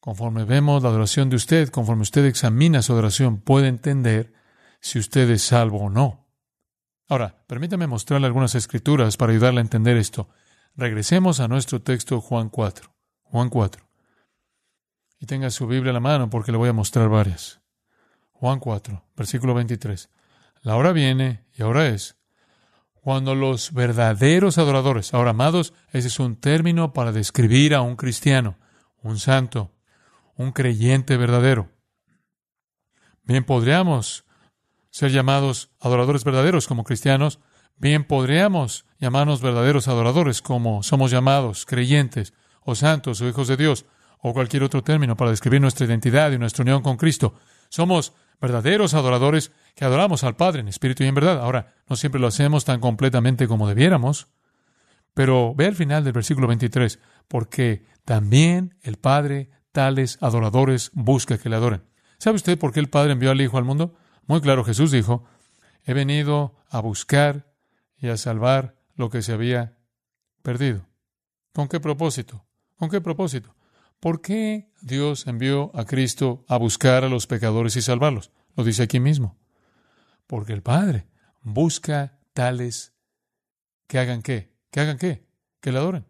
conforme 0.00 0.44
vemos 0.44 0.82
la 0.82 0.90
adoración 0.90 1.30
de 1.30 1.36
usted, 1.36 1.70
conforme 1.70 2.02
usted 2.02 2.26
examina 2.26 2.82
su 2.82 2.92
adoración, 2.92 3.40
puede 3.40 3.68
entender 3.68 4.34
si 4.80 4.98
usted 4.98 5.30
es 5.30 5.42
salvo 5.42 5.78
o 5.78 5.90
no. 5.90 6.25
Ahora, 7.08 7.44
permítame 7.46 7.86
mostrarle 7.86 8.26
algunas 8.26 8.54
escrituras 8.54 9.16
para 9.16 9.32
ayudarle 9.32 9.60
a 9.60 9.62
entender 9.62 9.96
esto. 9.96 10.28
Regresemos 10.74 11.40
a 11.40 11.48
nuestro 11.48 11.80
texto 11.80 12.20
Juan 12.20 12.48
4. 12.48 12.92
Juan 13.22 13.48
4. 13.48 13.88
Y 15.20 15.26
tenga 15.26 15.50
su 15.50 15.66
Biblia 15.66 15.90
a 15.90 15.94
la 15.94 16.00
mano 16.00 16.28
porque 16.28 16.52
le 16.52 16.58
voy 16.58 16.68
a 16.68 16.72
mostrar 16.72 17.08
varias. 17.08 17.60
Juan 18.32 18.58
4, 18.58 19.04
versículo 19.16 19.54
23. 19.54 20.10
La 20.62 20.76
hora 20.76 20.92
viene 20.92 21.46
y 21.54 21.62
ahora 21.62 21.88
es 21.88 22.16
cuando 22.92 23.36
los 23.36 23.72
verdaderos 23.72 24.58
adoradores, 24.58 25.14
ahora 25.14 25.30
amados, 25.30 25.72
ese 25.92 26.08
es 26.08 26.18
un 26.18 26.34
término 26.34 26.92
para 26.92 27.12
describir 27.12 27.72
a 27.72 27.80
un 27.80 27.94
cristiano, 27.94 28.58
un 29.00 29.20
santo, 29.20 29.72
un 30.34 30.50
creyente 30.50 31.16
verdadero. 31.16 31.70
Bien 33.22 33.44
podríamos 33.44 34.25
ser 34.96 35.12
llamados 35.12 35.68
adoradores 35.78 36.24
verdaderos 36.24 36.66
como 36.66 36.82
cristianos, 36.82 37.38
bien 37.76 38.04
podríamos 38.04 38.86
llamarnos 38.98 39.42
verdaderos 39.42 39.88
adoradores 39.88 40.40
como 40.40 40.82
somos 40.82 41.10
llamados 41.10 41.66
creyentes 41.66 42.32
o 42.62 42.74
santos 42.74 43.20
o 43.20 43.28
hijos 43.28 43.46
de 43.46 43.58
Dios 43.58 43.84
o 44.22 44.32
cualquier 44.32 44.62
otro 44.62 44.82
término 44.82 45.14
para 45.14 45.32
describir 45.32 45.60
nuestra 45.60 45.84
identidad 45.84 46.32
y 46.32 46.38
nuestra 46.38 46.62
unión 46.62 46.80
con 46.80 46.96
Cristo. 46.96 47.34
Somos 47.68 48.14
verdaderos 48.40 48.94
adoradores 48.94 49.52
que 49.74 49.84
adoramos 49.84 50.24
al 50.24 50.34
Padre 50.34 50.60
en 50.60 50.68
espíritu 50.68 51.04
y 51.04 51.08
en 51.08 51.14
verdad. 51.14 51.42
Ahora, 51.42 51.74
no 51.90 51.96
siempre 51.96 52.18
lo 52.18 52.28
hacemos 52.28 52.64
tan 52.64 52.80
completamente 52.80 53.46
como 53.46 53.68
debiéramos, 53.68 54.28
pero 55.12 55.54
ve 55.54 55.66
al 55.66 55.74
final 55.74 56.04
del 56.04 56.14
versículo 56.14 56.46
23, 56.48 57.00
porque 57.28 57.84
también 58.06 58.78
el 58.80 58.96
Padre 58.96 59.50
tales 59.72 60.16
adoradores 60.22 60.90
busca 60.94 61.36
que 61.36 61.50
le 61.50 61.56
adoren. 61.56 61.82
¿Sabe 62.16 62.36
usted 62.36 62.58
por 62.58 62.72
qué 62.72 62.80
el 62.80 62.88
Padre 62.88 63.12
envió 63.12 63.30
al 63.30 63.42
Hijo 63.42 63.58
al 63.58 63.64
mundo? 63.64 63.94
Muy 64.26 64.40
claro, 64.40 64.64
Jesús 64.64 64.90
dijo, 64.90 65.24
he 65.84 65.94
venido 65.94 66.56
a 66.68 66.80
buscar 66.80 67.52
y 67.96 68.08
a 68.08 68.16
salvar 68.16 68.76
lo 68.94 69.10
que 69.10 69.22
se 69.22 69.32
había 69.32 69.78
perdido. 70.42 70.86
¿Con 71.52 71.68
qué 71.68 71.80
propósito? 71.80 72.44
¿Con 72.76 72.90
qué 72.90 73.00
propósito? 73.00 73.54
¿Por 74.00 74.20
qué 74.20 74.70
Dios 74.82 75.26
envió 75.26 75.70
a 75.74 75.84
Cristo 75.84 76.44
a 76.48 76.58
buscar 76.58 77.04
a 77.04 77.08
los 77.08 77.26
pecadores 77.26 77.76
y 77.76 77.82
salvarlos? 77.82 78.30
Lo 78.56 78.64
dice 78.64 78.82
aquí 78.82 79.00
mismo. 79.00 79.38
Porque 80.26 80.52
el 80.52 80.62
Padre 80.62 81.06
busca 81.42 82.18
tales 82.32 82.94
que 83.86 83.98
hagan 83.98 84.22
qué, 84.22 84.52
que 84.70 84.80
hagan 84.80 84.98
qué, 84.98 85.26
que 85.60 85.72
le 85.72 85.78
adoren. 85.78 86.06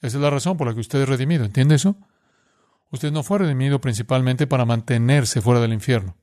Esa 0.00 0.16
es 0.16 0.22
la 0.22 0.30
razón 0.30 0.56
por 0.56 0.66
la 0.66 0.74
que 0.74 0.80
usted 0.80 1.02
es 1.02 1.08
redimido. 1.08 1.44
¿Entiende 1.44 1.74
eso? 1.74 1.96
Usted 2.90 3.12
no 3.12 3.22
fue 3.22 3.38
redimido 3.38 3.80
principalmente 3.80 4.46
para 4.46 4.64
mantenerse 4.64 5.40
fuera 5.40 5.60
del 5.60 5.72
infierno. 5.72 6.16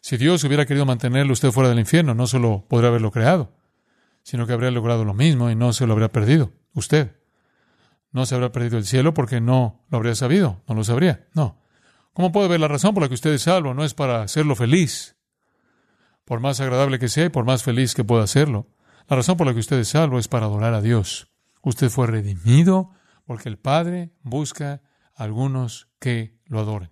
Si 0.00 0.16
Dios 0.16 0.42
hubiera 0.44 0.66
querido 0.66 0.86
mantenerlo 0.86 1.32
usted 1.32 1.50
fuera 1.50 1.68
del 1.68 1.78
infierno, 1.78 2.14
no 2.14 2.26
solo 2.26 2.64
podría 2.68 2.88
haberlo 2.88 3.10
creado, 3.10 3.52
sino 4.22 4.46
que 4.46 4.52
habría 4.52 4.70
logrado 4.70 5.04
lo 5.04 5.14
mismo 5.14 5.50
y 5.50 5.54
no 5.54 5.72
se 5.72 5.86
lo 5.86 5.92
habría 5.92 6.10
perdido 6.10 6.52
usted. 6.74 7.16
No 8.12 8.26
se 8.26 8.34
habría 8.34 8.50
perdido 8.50 8.78
el 8.78 8.86
cielo 8.86 9.14
porque 9.14 9.40
no 9.40 9.84
lo 9.88 9.98
habría 9.98 10.14
sabido, 10.14 10.62
no 10.66 10.74
lo 10.74 10.84
sabría. 10.84 11.28
No. 11.34 11.62
¿Cómo 12.12 12.32
puede 12.32 12.48
ver 12.48 12.60
la 12.60 12.68
razón 12.68 12.92
por 12.92 13.02
la 13.02 13.08
que 13.08 13.14
usted 13.14 13.30
es 13.30 13.42
salvo? 13.42 13.72
No 13.72 13.84
es 13.84 13.94
para 13.94 14.22
hacerlo 14.22 14.56
feliz, 14.56 15.16
por 16.24 16.40
más 16.40 16.60
agradable 16.60 16.98
que 16.98 17.08
sea 17.08 17.26
y 17.26 17.28
por 17.28 17.44
más 17.44 17.62
feliz 17.62 17.94
que 17.94 18.04
pueda 18.04 18.24
hacerlo. 18.24 18.68
La 19.08 19.16
razón 19.16 19.36
por 19.36 19.46
la 19.46 19.52
que 19.52 19.60
usted 19.60 19.78
es 19.78 19.88
salvo 19.88 20.18
es 20.18 20.28
para 20.28 20.46
adorar 20.46 20.74
a 20.74 20.80
Dios. 20.80 21.28
Usted 21.62 21.88
fue 21.88 22.06
redimido 22.06 22.90
porque 23.26 23.48
el 23.48 23.58
Padre 23.58 24.12
busca 24.22 24.82
a 25.14 25.24
algunos 25.24 25.88
que 26.00 26.38
lo 26.46 26.60
adoren. 26.60 26.90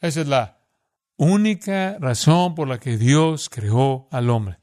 Esa 0.00 0.20
es 0.20 0.28
la 0.28 0.59
única 1.20 1.98
razón 1.98 2.54
por 2.54 2.66
la 2.66 2.80
que 2.80 2.96
Dios 2.96 3.50
creó 3.50 4.08
al 4.10 4.30
hombre. 4.30 4.58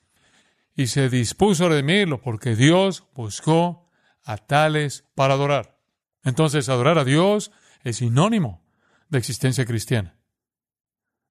Y 0.76 0.88
se 0.88 1.08
dispuso 1.08 1.66
a 1.66 1.70
redimirlo 1.70 2.20
porque 2.20 2.56
Dios 2.56 3.06
buscó 3.14 3.88
a 4.24 4.38
tales 4.38 5.06
para 5.14 5.36
adorar. 5.36 5.80
Entonces, 6.24 6.68
adorar 6.68 6.98
a 6.98 7.06
Dios 7.06 7.52
es 7.84 7.98
sinónimo 7.98 8.66
de 9.08 9.20
existencia 9.20 9.66
cristiana, 9.66 10.18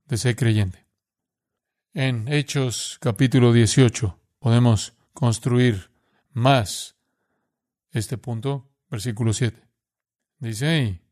de 0.05 0.17
ser 0.17 0.37
creyente. 0.37 0.87
En 1.93 2.29
Hechos 2.29 2.97
capítulo 3.01 3.53
18 3.53 4.21
podemos 4.39 4.95
construir 5.13 5.91
más 6.33 6.97
este 7.91 8.17
punto, 8.17 8.71
versículo 8.89 9.33
7. 9.33 9.61
Dice 10.39 11.03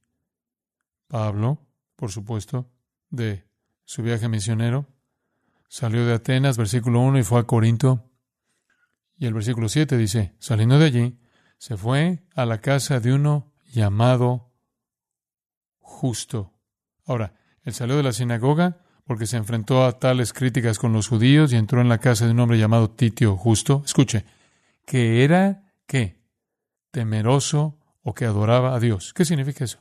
Pablo, 1.09 1.66
por 1.97 2.12
supuesto, 2.12 2.71
de 3.11 3.44
su 3.84 4.02
viaje 4.02 4.28
misionero, 4.28 4.86
salió 5.68 6.06
de 6.06 6.14
Atenas, 6.14 6.56
versículo 6.56 7.00
1, 7.00 7.18
y 7.18 7.22
fue 7.22 7.40
a 7.40 7.44
Corinto. 7.44 8.10
Y 9.16 9.26
el 9.26 9.34
versículo 9.34 9.68
7 9.68 9.96
dice, 9.96 10.34
saliendo 10.38 10.78
de 10.78 10.86
allí, 10.86 11.18
se 11.58 11.76
fue 11.76 12.24
a 12.34 12.46
la 12.46 12.60
casa 12.60 13.00
de 13.00 13.12
uno 13.12 13.52
llamado 13.72 14.52
justo. 15.78 16.52
Ahora, 17.06 17.34
él 17.62 17.74
salió 17.74 17.96
de 17.96 18.02
la 18.02 18.12
sinagoga 18.12 18.78
porque 19.04 19.26
se 19.26 19.36
enfrentó 19.36 19.84
a 19.84 19.98
tales 19.98 20.32
críticas 20.32 20.78
con 20.78 20.92
los 20.92 21.08
judíos 21.08 21.52
y 21.52 21.56
entró 21.56 21.80
en 21.80 21.88
la 21.88 21.98
casa 21.98 22.24
de 22.24 22.32
un 22.32 22.40
hombre 22.40 22.58
llamado 22.58 22.90
Titio 22.90 23.36
Justo. 23.36 23.82
Escuche, 23.84 24.24
que 24.86 25.24
era, 25.24 25.64
¿qué? 25.86 26.20
Temeroso 26.90 27.78
o 28.02 28.14
que 28.14 28.24
adoraba 28.24 28.74
a 28.74 28.80
Dios. 28.80 29.12
¿Qué 29.12 29.24
significa 29.24 29.64
eso? 29.64 29.80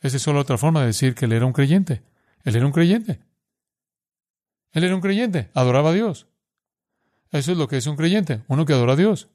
Esa 0.00 0.16
es 0.16 0.22
solo 0.22 0.40
otra 0.40 0.58
forma 0.58 0.80
de 0.80 0.86
decir 0.86 1.14
que 1.14 1.26
él 1.26 1.32
era 1.32 1.46
un 1.46 1.52
creyente. 1.52 2.02
Él 2.44 2.56
era 2.56 2.66
un 2.66 2.72
creyente. 2.72 3.20
Él 4.72 4.84
era 4.84 4.94
un 4.94 5.00
creyente, 5.00 5.50
adoraba 5.54 5.90
a 5.90 5.92
Dios. 5.94 6.28
Eso 7.32 7.52
es 7.52 7.58
lo 7.58 7.68
que 7.68 7.76
es 7.76 7.86
un 7.86 7.96
creyente, 7.96 8.42
uno 8.48 8.66
que 8.66 8.72
adora 8.72 8.94
a 8.94 8.96
Dios. 8.96 9.28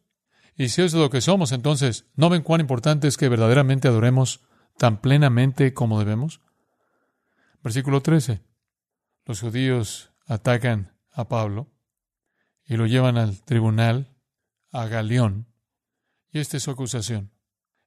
Y 0.56 0.70
si 0.70 0.82
eso 0.82 0.98
es 0.98 1.04
lo 1.04 1.10
que 1.10 1.22
somos, 1.22 1.52
entonces, 1.52 2.06
¿no 2.16 2.30
ven 2.30 2.44
cuán 2.44 2.62
importante 2.62 3.08
es 3.08 3.18
que 3.18 3.30
verdaderamente 3.30 3.88
adoremos 3.88 4.42
tan 4.78 5.02
plenamente 5.02 5.74
como 5.74 6.00
debemos? 6.00 6.42
Versículo 7.62 8.02
13. 8.02 8.42
Los 9.26 9.42
judíos 9.42 10.12
atacan 10.28 10.96
a 11.12 11.28
Pablo 11.28 11.72
y 12.66 12.78
lo 12.78 12.86
llevan 12.86 13.18
al 13.18 13.42
tribunal, 13.42 14.16
a 14.72 14.88
Galeón, 14.88 15.48
y 16.32 16.40
esta 16.40 16.58
es 16.58 16.64
su 16.64 16.72
acusación. 16.72 17.32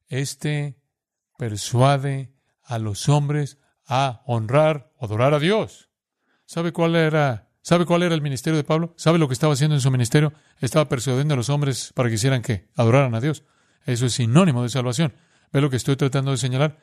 Este 0.07 0.81
persuade 1.37 2.33
a 2.63 2.79
los 2.79 3.09
hombres 3.09 3.59
a 3.85 4.21
honrar 4.25 4.91
o 4.97 5.05
adorar 5.05 5.33
a 5.33 5.39
Dios. 5.39 5.88
¿Sabe 6.49 6.71
cuál 6.71 6.95
era 6.95 7.47
¿Sabe 7.61 7.85
cuál 7.85 8.01
era 8.01 8.15
el 8.15 8.23
ministerio 8.23 8.57
de 8.57 8.63
Pablo? 8.63 8.95
¿Sabe 8.97 9.19
lo 9.19 9.27
que 9.27 9.33
estaba 9.33 9.53
haciendo 9.53 9.75
en 9.75 9.81
su 9.81 9.91
ministerio? 9.91 10.33
Estaba 10.59 10.89
persuadiendo 10.89 11.35
a 11.35 11.37
los 11.37 11.49
hombres 11.49 11.93
para 11.93 12.09
que 12.09 12.15
hicieran 12.15 12.41
qué? 12.41 12.69
Adoraran 12.75 13.13
a 13.13 13.21
Dios. 13.21 13.43
Eso 13.85 14.07
es 14.07 14.13
sinónimo 14.13 14.63
de 14.63 14.69
salvación. 14.69 15.13
¿Ve 15.53 15.61
lo 15.61 15.69
que 15.69 15.75
estoy 15.75 15.95
tratando 15.95 16.31
de 16.31 16.37
señalar? 16.37 16.79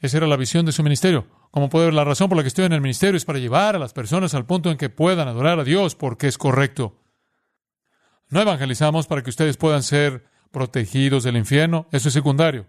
Esa 0.00 0.16
era 0.16 0.26
la 0.26 0.36
visión 0.36 0.66
de 0.66 0.72
su 0.72 0.82
ministerio. 0.82 1.28
Como 1.52 1.70
puede 1.70 1.84
ver, 1.84 1.94
la 1.94 2.02
razón 2.02 2.28
por 2.28 2.36
la 2.36 2.42
que 2.42 2.48
estoy 2.48 2.64
en 2.64 2.72
el 2.72 2.80
ministerio 2.80 3.16
es 3.16 3.24
para 3.24 3.38
llevar 3.38 3.76
a 3.76 3.78
las 3.78 3.92
personas 3.92 4.34
al 4.34 4.44
punto 4.44 4.72
en 4.72 4.76
que 4.76 4.88
puedan 4.88 5.28
adorar 5.28 5.60
a 5.60 5.64
Dios 5.64 5.94
porque 5.94 6.26
es 6.26 6.36
correcto. 6.36 6.98
No 8.28 8.40
evangelizamos 8.40 9.06
para 9.06 9.22
que 9.22 9.30
ustedes 9.30 9.56
puedan 9.56 9.84
ser 9.84 10.24
protegidos 10.50 11.22
del 11.22 11.36
infierno. 11.36 11.86
Eso 11.92 12.08
es 12.08 12.14
secundario. 12.14 12.66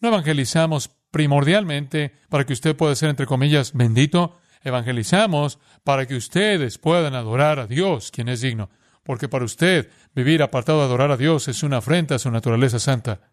No 0.00 0.08
evangelizamos 0.08 0.90
primordialmente 1.10 2.12
para 2.28 2.44
que 2.44 2.52
usted 2.52 2.76
pueda 2.76 2.94
ser, 2.94 3.08
entre 3.08 3.24
comillas, 3.24 3.72
bendito 3.72 4.36
evangelizamos 4.64 5.58
para 5.84 6.06
que 6.06 6.16
ustedes 6.16 6.78
puedan 6.78 7.14
adorar 7.14 7.58
a 7.58 7.66
Dios, 7.66 8.10
quien 8.10 8.28
es 8.28 8.40
digno, 8.40 8.70
porque 9.02 9.28
para 9.28 9.44
usted 9.44 9.90
vivir 10.14 10.42
apartado 10.42 10.78
de 10.78 10.84
adorar 10.84 11.10
a 11.10 11.16
Dios 11.16 11.48
es 11.48 11.62
una 11.62 11.78
afrenta 11.78 12.14
a 12.14 12.18
su 12.18 12.30
naturaleza 12.30 12.78
santa, 12.78 13.32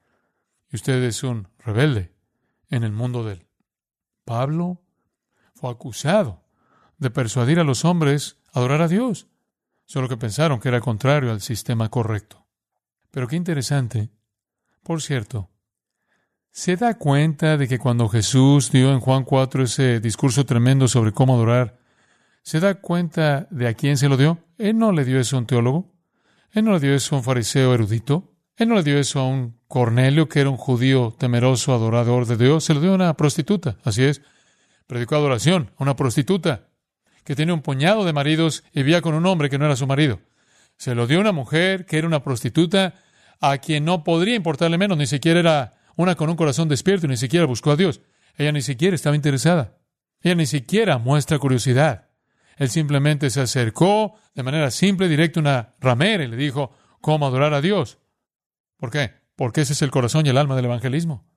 y 0.71 0.75
usted 0.75 1.01
es 1.03 1.23
un 1.23 1.47
rebelde 1.59 2.13
en 2.69 2.83
el 2.83 2.91
mundo 2.91 3.23
de 3.23 3.33
él. 3.33 3.47
Pablo 4.25 4.81
fue 5.53 5.71
acusado 5.71 6.45
de 6.97 7.09
persuadir 7.09 7.59
a 7.59 7.63
los 7.63 7.85
hombres 7.85 8.37
a 8.53 8.59
adorar 8.59 8.81
a 8.81 8.87
Dios, 8.87 9.27
solo 9.85 10.07
que 10.07 10.17
pensaron 10.17 10.59
que 10.59 10.69
era 10.69 10.81
contrario 10.81 11.31
al 11.31 11.41
sistema 11.41 11.89
correcto. 11.89 12.45
Pero 13.11 13.27
qué 13.27 13.35
interesante. 13.35 14.11
Por 14.83 15.01
cierto, 15.01 15.48
¿Se 16.51 16.75
da 16.75 16.95
cuenta 16.95 17.57
de 17.57 17.67
que 17.67 17.79
cuando 17.79 18.09
Jesús 18.09 18.71
dio 18.71 18.91
en 18.91 18.99
Juan 18.99 19.23
4 19.23 19.63
ese 19.63 19.99
discurso 19.99 20.45
tremendo 20.45 20.87
sobre 20.87 21.11
cómo 21.11 21.35
adorar, 21.35 21.79
¿Se 22.49 22.59
da 22.59 22.75
cuenta 22.75 23.47
de 23.51 23.67
a 23.67 23.73
quién 23.73 23.97
se 23.97 24.09
lo 24.09 24.17
dio? 24.17 24.39
Él 24.57 24.77
no 24.77 24.91
le 24.91 25.05
dio 25.05 25.19
eso 25.19 25.35
a 25.35 25.39
un 25.39 25.45
teólogo. 25.45 25.93
Él 26.51 26.65
no 26.65 26.73
le 26.73 26.79
dio 26.79 26.95
eso 26.95 27.15
a 27.15 27.19
un 27.19 27.23
fariseo 27.23 27.73
erudito. 27.73 28.33
Él 28.57 28.69
no 28.69 28.75
le 28.75 28.83
dio 28.83 28.97
eso 28.97 29.19
a 29.19 29.27
un 29.27 29.59
Cornelio, 29.67 30.27
que 30.27 30.39
era 30.39 30.49
un 30.49 30.57
judío 30.57 31.15
temeroso, 31.17 31.73
adorador 31.73 32.25
de 32.25 32.37
Dios. 32.37 32.63
Se 32.63 32.73
lo 32.73 32.81
dio 32.81 32.91
a 32.91 32.95
una 32.95 33.13
prostituta. 33.13 33.77
Así 33.83 34.03
es. 34.03 34.21
Predicó 34.87 35.15
adoración 35.15 35.71
a 35.77 35.83
una 35.83 35.95
prostituta 35.95 36.69
que 37.23 37.35
tenía 37.35 37.53
un 37.53 37.61
puñado 37.61 38.03
de 38.03 38.13
maridos 38.13 38.63
y 38.73 38.81
vivía 38.81 39.01
con 39.01 39.13
un 39.13 39.27
hombre 39.27 39.49
que 39.49 39.59
no 39.59 39.65
era 39.65 39.75
su 39.75 39.85
marido. 39.85 40.19
Se 40.77 40.95
lo 40.95 41.05
dio 41.05 41.19
a 41.19 41.21
una 41.21 41.31
mujer 41.31 41.85
que 41.85 41.99
era 41.99 42.07
una 42.07 42.23
prostituta 42.23 42.95
a 43.39 43.59
quien 43.59 43.85
no 43.85 44.03
podría 44.03 44.35
importarle 44.35 44.79
menos, 44.79 44.97
ni 44.97 45.05
siquiera 45.05 45.39
era 45.39 45.73
una 45.99 46.15
con 46.15 46.29
un 46.29 46.37
corazón 46.37 46.69
despierto, 46.69 47.09
ni 47.09 47.17
siquiera 47.17 47.45
buscó 47.45 47.71
a 47.71 47.75
Dios. 47.75 47.99
Ella 48.37 48.53
ni 48.53 48.61
siquiera 48.61 48.95
estaba 48.95 49.17
interesada. 49.17 49.77
Ella 50.21 50.35
ni 50.35 50.45
siquiera 50.45 50.97
muestra 50.97 51.39
curiosidad. 51.39 52.07
Él 52.55 52.69
simplemente 52.69 53.29
se 53.29 53.41
acercó 53.41 54.15
de 54.33 54.43
manera 54.43 54.71
simple, 54.71 55.09
directa 55.09 55.41
una 55.41 55.75
ramera 55.81 56.23
y 56.23 56.29
le 56.29 56.37
dijo 56.37 56.71
cómo 57.01 57.27
adorar 57.27 57.53
a 57.53 57.59
Dios. 57.59 57.97
¿Por 58.77 58.91
qué? 58.91 59.11
Porque 59.35 59.59
ese 59.59 59.73
es 59.73 59.81
el 59.81 59.91
corazón 59.91 60.25
y 60.25 60.29
el 60.29 60.37
alma 60.37 60.55
del 60.55 60.65
evangelismo. 60.65 61.27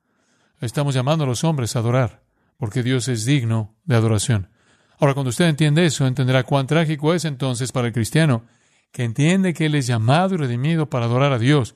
Estamos 0.61 0.95
llamando 0.95 1.25
a 1.25 1.27
los 1.27 1.43
hombres 1.43 1.75
a 1.75 1.79
adorar, 1.79 2.23
porque 2.55 2.83
Dios 2.83 3.09
es 3.09 3.25
digno 3.25 3.75
de 3.83 3.97
adoración. 3.97 4.49
Ahora, 4.97 5.13
cuando 5.13 5.31
usted 5.31 5.45
entiende 5.45 5.85
eso, 5.85 6.07
entenderá 6.07 6.43
cuán 6.43 6.67
trágico 6.67 7.13
es 7.13 7.25
entonces 7.25 7.73
para 7.73 7.87
el 7.87 7.93
cristiano 7.93 8.45
que 8.93 9.03
entiende 9.03 9.53
que 9.53 9.65
Él 9.65 9.75
es 9.75 9.87
llamado 9.87 10.35
y 10.35 10.37
redimido 10.37 10.89
para 10.89 11.07
adorar 11.07 11.33
a 11.33 11.39
Dios, 11.39 11.75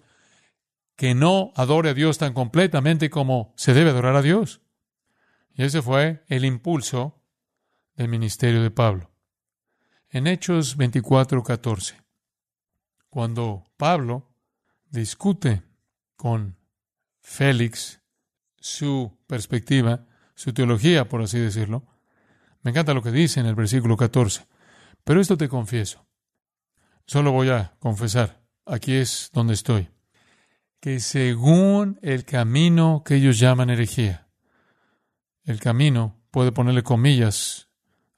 que 0.98 1.14
no 1.14 1.54
adore 1.56 1.92
a 1.92 1.94
Dios 1.94 2.18
tan 2.18 2.34
completamente 2.34 3.10
como 3.10 3.54
se 3.56 3.74
debe 3.74 3.92
adorar 3.92 4.16
a 4.16 4.24
Dios. 4.24 4.62
Y 5.54 5.64
ese 5.64 5.82
fue 5.82 6.26
el 6.28 6.44
impulso 6.44 7.24
del 7.96 8.10
ministerio 8.10 8.62
de 8.62 8.72
Pablo. 8.72 9.12
En 10.10 10.26
Hechos 10.26 10.76
24, 10.76 11.44
14, 11.44 12.02
cuando 13.10 13.64
Pablo 13.78 14.34
discute 14.90 15.62
con 16.16 16.58
Félix 17.22 18.02
su 18.60 19.20
perspectiva, 19.28 20.08
su 20.34 20.52
teología, 20.54 21.08
por 21.08 21.22
así 21.22 21.40
decirlo, 21.40 21.86
me 22.64 22.72
encanta 22.72 22.96
lo 22.96 23.04
que 23.04 23.12
dice 23.12 23.40
en 23.40 23.46
el 23.46 23.56
versículo 23.56 23.98
14. 23.98 24.48
Pero 25.04 25.22
esto 25.22 25.38
te 25.38 25.48
confieso. 25.48 26.08
Solo 27.06 27.32
voy 27.32 27.50
a 27.50 27.76
confesar. 27.80 28.42
Aquí 28.66 28.96
es 28.96 29.30
donde 29.32 29.54
estoy 29.54 29.90
que 30.80 31.00
según 31.00 32.00
el 32.02 32.26
camino 32.26 33.04
que 33.06 33.16
ellos 33.16 33.40
llaman 33.40 33.70
herejía, 33.70 34.28
el 35.44 35.60
camino, 35.60 36.22
puede 36.32 36.52
ponerle 36.52 36.84
comillas 36.84 37.70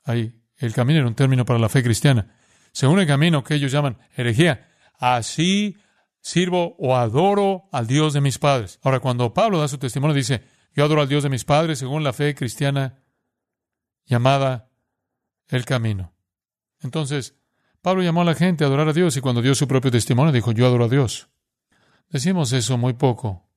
ahí, 0.03 0.41
el 0.57 0.73
camino 0.73 0.99
era 0.99 1.07
un 1.07 1.15
término 1.15 1.45
para 1.45 1.59
la 1.59 1.69
fe 1.69 1.83
cristiana, 1.83 2.35
según 2.71 2.99
el 2.99 3.07
camino 3.07 3.43
que 3.43 3.55
ellos 3.55 3.71
llaman 3.71 3.97
herejía, 4.15 4.67
así 4.97 5.77
sirvo 6.21 6.75
o 6.77 6.95
adoro 6.95 7.69
al 7.71 7.87
Dios 7.87 8.13
de 8.13 8.21
mis 8.21 8.39
padres. 8.39 8.79
Ahora, 8.83 8.99
cuando 8.99 9.33
Pablo 9.33 9.59
da 9.59 9.67
su 9.67 9.77
testimonio, 9.77 10.15
dice, 10.15 10.43
yo 10.73 10.83
adoro 10.83 11.01
al 11.01 11.09
Dios 11.09 11.23
de 11.23 11.29
mis 11.29 11.45
padres 11.45 11.79
según 11.79 12.03
la 12.03 12.13
fe 12.13 12.35
cristiana 12.35 12.99
llamada 14.05 14.69
el 15.47 15.65
camino. 15.65 16.13
Entonces, 16.81 17.35
Pablo 17.81 18.03
llamó 18.03 18.21
a 18.21 18.25
la 18.25 18.35
gente 18.35 18.63
a 18.63 18.67
adorar 18.67 18.89
a 18.89 18.93
Dios 18.93 19.15
y 19.17 19.21
cuando 19.21 19.41
dio 19.41 19.55
su 19.55 19.67
propio 19.67 19.91
testimonio 19.91 20.31
dijo, 20.31 20.51
yo 20.51 20.65
adoro 20.65 20.85
a 20.85 20.89
Dios. 20.89 21.29
Decimos 22.09 22.51
eso 22.53 22.77
muy 22.77 22.93
poco. 22.93 23.47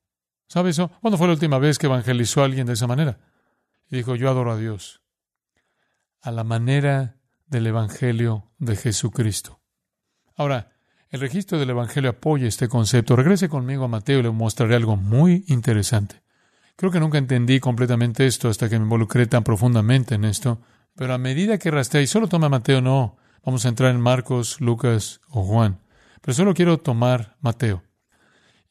¿Sabe 0.47 0.69
eso? 0.69 0.91
¿Cuándo 1.01 1.17
fue 1.17 1.27
la 1.27 1.33
última 1.33 1.57
vez 1.57 1.77
que 1.77 1.87
evangelizó 1.87 2.41
a 2.41 2.45
alguien 2.45 2.67
de 2.67 2.73
esa 2.73 2.87
manera? 2.87 3.17
Y 3.89 3.97
dijo, 3.97 4.15
yo 4.15 4.29
adoro 4.29 4.51
a 4.51 4.57
Dios. 4.57 5.01
A 6.21 6.31
la 6.31 6.43
manera 6.43 7.17
del 7.47 7.67
Evangelio 7.67 8.51
de 8.59 8.75
Jesucristo. 8.75 9.61
Ahora, 10.35 10.71
el 11.09 11.19
registro 11.19 11.59
del 11.59 11.69
Evangelio 11.69 12.11
apoya 12.11 12.47
este 12.47 12.67
concepto. 12.67 13.15
Regrese 13.15 13.49
conmigo 13.49 13.85
a 13.85 13.87
Mateo 13.87 14.19
y 14.19 14.23
le 14.23 14.31
mostraré 14.31 14.75
algo 14.75 14.95
muy 14.95 15.45
interesante. 15.47 16.23
Creo 16.75 16.91
que 16.91 16.99
nunca 16.99 17.19
entendí 17.19 17.59
completamente 17.59 18.25
esto 18.25 18.49
hasta 18.49 18.69
que 18.69 18.79
me 18.79 18.85
involucré 18.85 19.27
tan 19.27 19.43
profundamente 19.43 20.15
en 20.15 20.25
esto. 20.25 20.61
Pero 20.95 21.13
a 21.13 21.19
medida 21.19 21.57
que 21.57 21.71
rastreé, 21.71 22.03
y 22.03 22.07
solo 22.07 22.27
toma 22.27 22.49
Mateo, 22.49 22.81
no. 22.81 23.17
Vamos 23.43 23.65
a 23.65 23.69
entrar 23.69 23.91
en 23.91 24.01
Marcos, 24.01 24.61
Lucas 24.61 25.21
o 25.29 25.43
Juan. 25.43 25.79
Pero 26.21 26.33
solo 26.33 26.53
quiero 26.53 26.79
tomar 26.79 27.37
Mateo. 27.41 27.83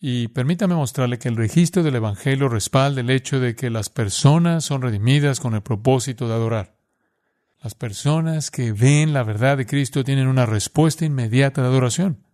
Y 0.04 0.26
permítame 0.26 0.74
mostrarle 0.74 1.20
que 1.20 1.28
el 1.28 1.36
registro 1.36 1.84
del 1.84 1.94
Evangelio 1.94 2.48
respalda 2.48 3.02
el 3.02 3.08
hecho 3.08 3.38
de 3.38 3.54
que 3.54 3.70
las 3.70 3.88
personas 3.88 4.64
son 4.64 4.82
redimidas 4.82 5.38
con 5.38 5.54
el 5.54 5.62
propósito 5.62 6.26
de 6.26 6.34
adorar. 6.34 6.74
Las 7.62 7.76
personas 7.76 8.50
que 8.50 8.72
ven 8.72 9.12
la 9.12 9.22
verdad 9.22 9.56
de 9.56 9.64
Cristo 9.64 10.02
tienen 10.02 10.26
una 10.26 10.44
respuesta 10.44 11.04
inmediata 11.04 11.62
de 11.62 11.68
adoración. 11.68 12.26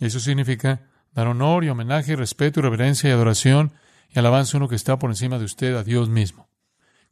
Eso 0.00 0.18
significa 0.18 0.90
dar 1.12 1.28
honor 1.28 1.62
y 1.62 1.68
homenaje, 1.68 2.16
respeto 2.16 2.58
y 2.58 2.64
reverencia 2.64 3.08
y 3.08 3.12
adoración 3.12 3.72
y 4.10 4.18
alabanza 4.18 4.56
a 4.56 4.58
uno 4.58 4.68
que 4.68 4.74
está 4.74 4.98
por 4.98 5.10
encima 5.10 5.38
de 5.38 5.44
usted, 5.44 5.76
a 5.76 5.84
Dios 5.84 6.08
mismo. 6.08 6.48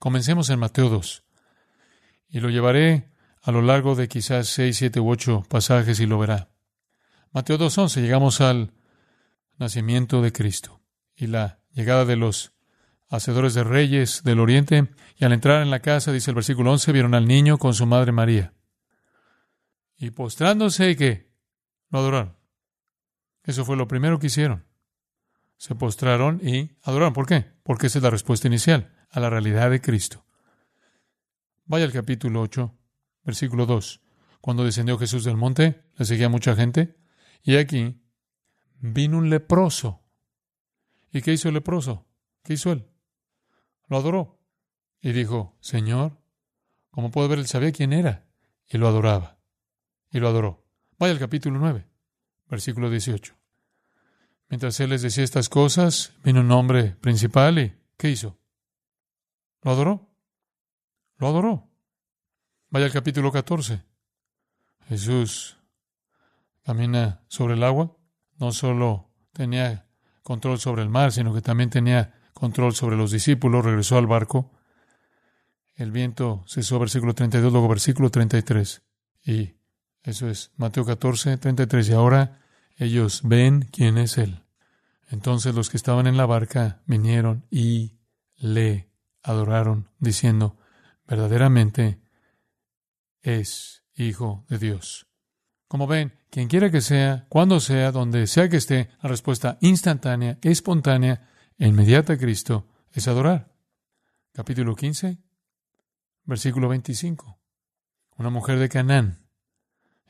Comencemos 0.00 0.50
en 0.50 0.58
Mateo 0.58 0.88
2. 0.88 1.22
Y 2.28 2.40
lo 2.40 2.50
llevaré 2.50 3.08
a 3.40 3.52
lo 3.52 3.62
largo 3.62 3.94
de 3.94 4.08
quizás 4.08 4.48
seis, 4.48 4.78
siete 4.78 4.98
u 4.98 5.08
ocho 5.08 5.44
pasajes 5.48 6.00
y 6.00 6.06
lo 6.06 6.18
verá. 6.18 6.48
Mateo 7.30 7.56
2.11. 7.56 8.00
Llegamos 8.00 8.40
al 8.40 8.72
nacimiento 9.58 10.22
de 10.22 10.32
Cristo 10.32 10.80
y 11.16 11.26
la 11.26 11.60
llegada 11.72 12.04
de 12.04 12.16
los 12.16 12.52
hacedores 13.08 13.54
de 13.54 13.64
reyes 13.64 14.22
del 14.24 14.40
oriente. 14.40 14.88
Y 15.16 15.24
al 15.24 15.32
entrar 15.32 15.62
en 15.62 15.70
la 15.70 15.80
casa, 15.80 16.12
dice 16.12 16.30
el 16.30 16.34
versículo 16.34 16.72
11, 16.72 16.92
vieron 16.92 17.14
al 17.14 17.26
niño 17.26 17.58
con 17.58 17.74
su 17.74 17.86
madre 17.86 18.12
María. 18.12 18.52
Y 19.96 20.10
postrándose, 20.10 20.96
que 20.96 21.30
lo 21.90 22.00
adoraron. 22.00 22.36
Eso 23.44 23.64
fue 23.64 23.76
lo 23.76 23.86
primero 23.86 24.18
que 24.18 24.26
hicieron. 24.26 24.66
Se 25.56 25.74
postraron 25.74 26.40
y 26.42 26.72
adoraron. 26.82 27.12
¿Por 27.12 27.26
qué? 27.26 27.52
Porque 27.62 27.86
esa 27.86 27.98
es 27.98 28.02
la 28.02 28.10
respuesta 28.10 28.48
inicial 28.48 28.92
a 29.10 29.20
la 29.20 29.30
realidad 29.30 29.70
de 29.70 29.80
Cristo. 29.80 30.24
Vaya 31.66 31.84
al 31.84 31.92
capítulo 31.92 32.42
8, 32.42 32.74
versículo 33.22 33.66
2. 33.66 34.00
Cuando 34.40 34.64
descendió 34.64 34.98
Jesús 34.98 35.24
del 35.24 35.36
monte, 35.36 35.84
le 35.96 36.04
seguía 36.04 36.28
mucha 36.28 36.54
gente. 36.56 36.96
Y 37.42 37.56
aquí 37.56 38.03
vino 38.92 39.16
un 39.16 39.30
leproso. 39.30 40.02
¿Y 41.10 41.22
qué 41.22 41.32
hizo 41.32 41.48
el 41.48 41.54
leproso? 41.54 42.06
¿Qué 42.42 42.54
hizo 42.54 42.70
él? 42.70 42.86
Lo 43.88 43.96
adoró. 43.96 44.38
Y 45.00 45.12
dijo, 45.12 45.56
Señor, 45.60 46.20
como 46.90 47.10
puedo 47.10 47.28
ver, 47.28 47.38
él 47.38 47.46
sabía 47.46 47.72
quién 47.72 47.92
era. 47.92 48.26
Y 48.68 48.76
lo 48.78 48.88
adoraba. 48.88 49.38
Y 50.10 50.18
lo 50.18 50.28
adoró. 50.28 50.66
Vaya 50.98 51.12
al 51.14 51.18
capítulo 51.18 51.58
9, 51.58 51.86
versículo 52.48 52.90
18. 52.90 53.34
Mientras 54.48 54.78
él 54.80 54.90
les 54.90 55.02
decía 55.02 55.24
estas 55.24 55.48
cosas, 55.48 56.12
vino 56.22 56.40
un 56.40 56.50
hombre 56.52 56.94
principal 57.00 57.58
y 57.58 57.74
¿qué 57.96 58.10
hizo? 58.10 58.38
Lo 59.62 59.70
adoró. 59.70 60.10
Lo 61.16 61.28
adoró. 61.28 61.70
Vaya 62.68 62.86
al 62.86 62.92
capítulo 62.92 63.32
14. 63.32 63.82
Jesús 64.88 65.56
camina 66.62 67.22
sobre 67.28 67.54
el 67.54 67.62
agua 67.62 67.96
no 68.38 68.52
solo 68.52 69.10
tenía 69.32 69.86
control 70.22 70.58
sobre 70.58 70.82
el 70.82 70.88
mar, 70.88 71.12
sino 71.12 71.34
que 71.34 71.42
también 71.42 71.70
tenía 71.70 72.14
control 72.32 72.74
sobre 72.74 72.96
los 72.96 73.10
discípulos, 73.10 73.64
regresó 73.64 73.96
al 73.98 74.06
barco. 74.06 74.50
El 75.76 75.90
viento 75.92 76.44
cesó, 76.46 76.78
versículo 76.78 77.14
32, 77.14 77.52
luego 77.52 77.68
versículo 77.68 78.10
33. 78.10 78.82
Y 79.24 79.54
eso 80.02 80.28
es 80.28 80.52
Mateo 80.56 80.84
14, 80.84 81.36
33. 81.38 81.88
Y 81.88 81.92
ahora 81.92 82.40
ellos 82.76 83.22
ven 83.24 83.68
quién 83.72 83.98
es 83.98 84.18
Él. 84.18 84.42
Entonces 85.08 85.54
los 85.54 85.70
que 85.70 85.76
estaban 85.76 86.06
en 86.06 86.16
la 86.16 86.26
barca 86.26 86.82
vinieron 86.86 87.46
y 87.50 87.98
le 88.36 88.90
adoraron, 89.22 89.90
diciendo, 89.98 90.56
verdaderamente 91.06 92.00
es 93.22 93.82
Hijo 93.96 94.44
de 94.48 94.58
Dios. 94.58 95.06
Como 95.68 95.86
ven, 95.86 96.12
quien 96.30 96.48
quiera 96.48 96.70
que 96.70 96.80
sea, 96.80 97.26
cuando 97.28 97.60
sea, 97.60 97.92
donde 97.92 98.26
sea 98.26 98.48
que 98.48 98.56
esté, 98.56 98.90
la 99.02 99.08
respuesta 99.08 99.58
instantánea, 99.60 100.38
espontánea 100.42 101.28
e 101.58 101.68
inmediata 101.68 102.14
a 102.14 102.18
Cristo 102.18 102.68
es 102.92 103.08
adorar. 103.08 103.52
Capítulo 104.32 104.74
15, 104.74 105.18
versículo 106.24 106.68
25. 106.68 107.38
Una 108.16 108.30
mujer 108.30 108.58
de 108.58 108.68
Canaán. 108.68 109.26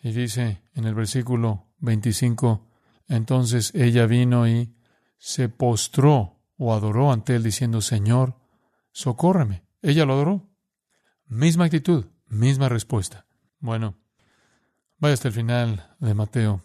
Y 0.03 0.13
dice 0.13 0.63
en 0.75 0.85
el 0.85 0.95
versículo 0.95 1.69
25, 1.79 2.69
entonces 3.09 3.75
ella 3.75 4.07
vino 4.07 4.47
y 4.49 4.75
se 5.19 5.49
postró 5.49 6.43
o 6.57 6.75
adoró 6.75 7.13
ante 7.13 7.37
él 7.37 7.43
diciendo, 7.43 7.81
Señor, 7.81 8.37
socórreme. 8.93 9.65
Ella 9.83 10.05
lo 10.05 10.15
adoró. 10.15 10.49
Misma 11.27 11.65
actitud, 11.65 12.07
misma 12.27 12.69
respuesta. 12.69 13.27
Bueno, 13.59 13.97
Vaya 15.05 15.13
hasta 15.13 15.29
el 15.29 15.35
final 15.35 15.95
de 15.99 16.15
Mateo, 16.15 16.63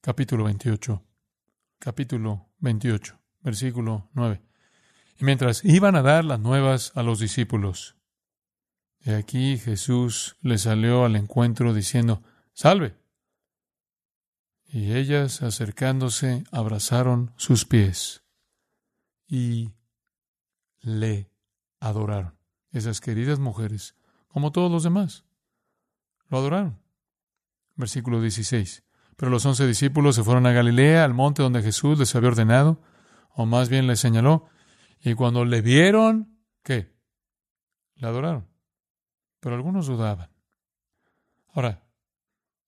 capítulo 0.00 0.44
28. 0.44 1.04
Capítulo 1.80 2.48
28, 2.60 3.18
versículo 3.40 4.08
9. 4.12 4.40
Y 5.18 5.24
mientras 5.24 5.64
iban 5.64 5.96
a 5.96 6.02
dar 6.02 6.24
las 6.24 6.38
nuevas 6.38 6.92
a 6.94 7.02
los 7.02 7.18
discípulos, 7.18 7.96
Y 9.00 9.10
aquí 9.10 9.58
Jesús 9.58 10.36
le 10.42 10.58
salió 10.58 11.04
al 11.04 11.16
encuentro 11.16 11.74
diciendo, 11.74 12.22
Salve. 12.52 12.96
Y 14.66 14.92
ellas, 14.92 15.42
acercándose, 15.42 16.44
abrazaron 16.52 17.32
sus 17.36 17.64
pies 17.64 18.22
y 19.26 19.72
le 20.82 21.32
adoraron. 21.80 22.38
Esas 22.70 23.00
queridas 23.00 23.40
mujeres, 23.40 23.96
como 24.28 24.52
todos 24.52 24.70
los 24.70 24.84
demás, 24.84 25.24
lo 26.28 26.38
adoraron. 26.38 26.89
Versículo 27.80 28.20
16. 28.20 28.84
Pero 29.16 29.30
los 29.30 29.44
once 29.44 29.66
discípulos 29.66 30.14
se 30.14 30.22
fueron 30.22 30.46
a 30.46 30.52
Galilea, 30.52 31.04
al 31.04 31.14
monte 31.14 31.42
donde 31.42 31.62
Jesús 31.62 31.98
les 31.98 32.14
había 32.14 32.28
ordenado, 32.28 32.80
o 33.34 33.46
más 33.46 33.68
bien 33.68 33.86
les 33.86 34.00
señaló, 34.00 34.46
y 35.02 35.14
cuando 35.14 35.44
le 35.44 35.62
vieron, 35.62 36.38
¿qué? 36.62 36.94
Le 37.96 38.06
adoraron. 38.06 38.48
Pero 39.40 39.54
algunos 39.56 39.86
dudaban. 39.86 40.30
Ahora, 41.54 41.82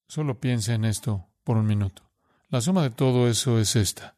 solo 0.09 0.41
piense 0.41 0.75
en 0.75 0.85
esto 0.85 1.29
por 1.45 1.57
un 1.57 1.67
minuto. 1.67 2.03
La 2.49 2.61
suma 2.61 2.83
de 2.83 2.91
todo 2.91 3.29
eso 3.29 3.59
es 3.59 3.77
esta. 3.77 4.17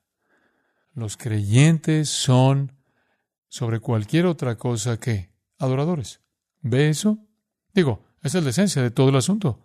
Los 0.93 1.17
creyentes 1.17 2.09
son 2.09 2.73
sobre 3.49 3.81
cualquier 3.81 4.27
otra 4.27 4.57
cosa 4.57 4.99
que 4.99 5.31
adoradores. 5.59 6.21
¿Ve 6.63 6.89
eso? 6.89 7.19
Digo, 7.73 8.05
esa 8.23 8.39
es 8.39 8.45
la 8.45 8.51
esencia 8.51 8.83
de 8.83 8.91
todo 8.91 9.09
el 9.11 9.17
asunto. 9.17 9.65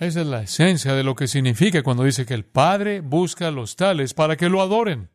Esa 0.00 0.22
es 0.22 0.26
la 0.26 0.40
esencia 0.40 0.94
de 0.94 1.04
lo 1.04 1.14
que 1.14 1.28
significa 1.28 1.82
cuando 1.82 2.04
dice 2.04 2.24
que 2.24 2.32
el 2.32 2.46
Padre 2.46 3.02
busca 3.02 3.48
a 3.48 3.50
los 3.50 3.76
tales 3.76 4.14
para 4.14 4.34
que 4.34 4.48
lo 4.48 4.62
adoren. 4.62 5.10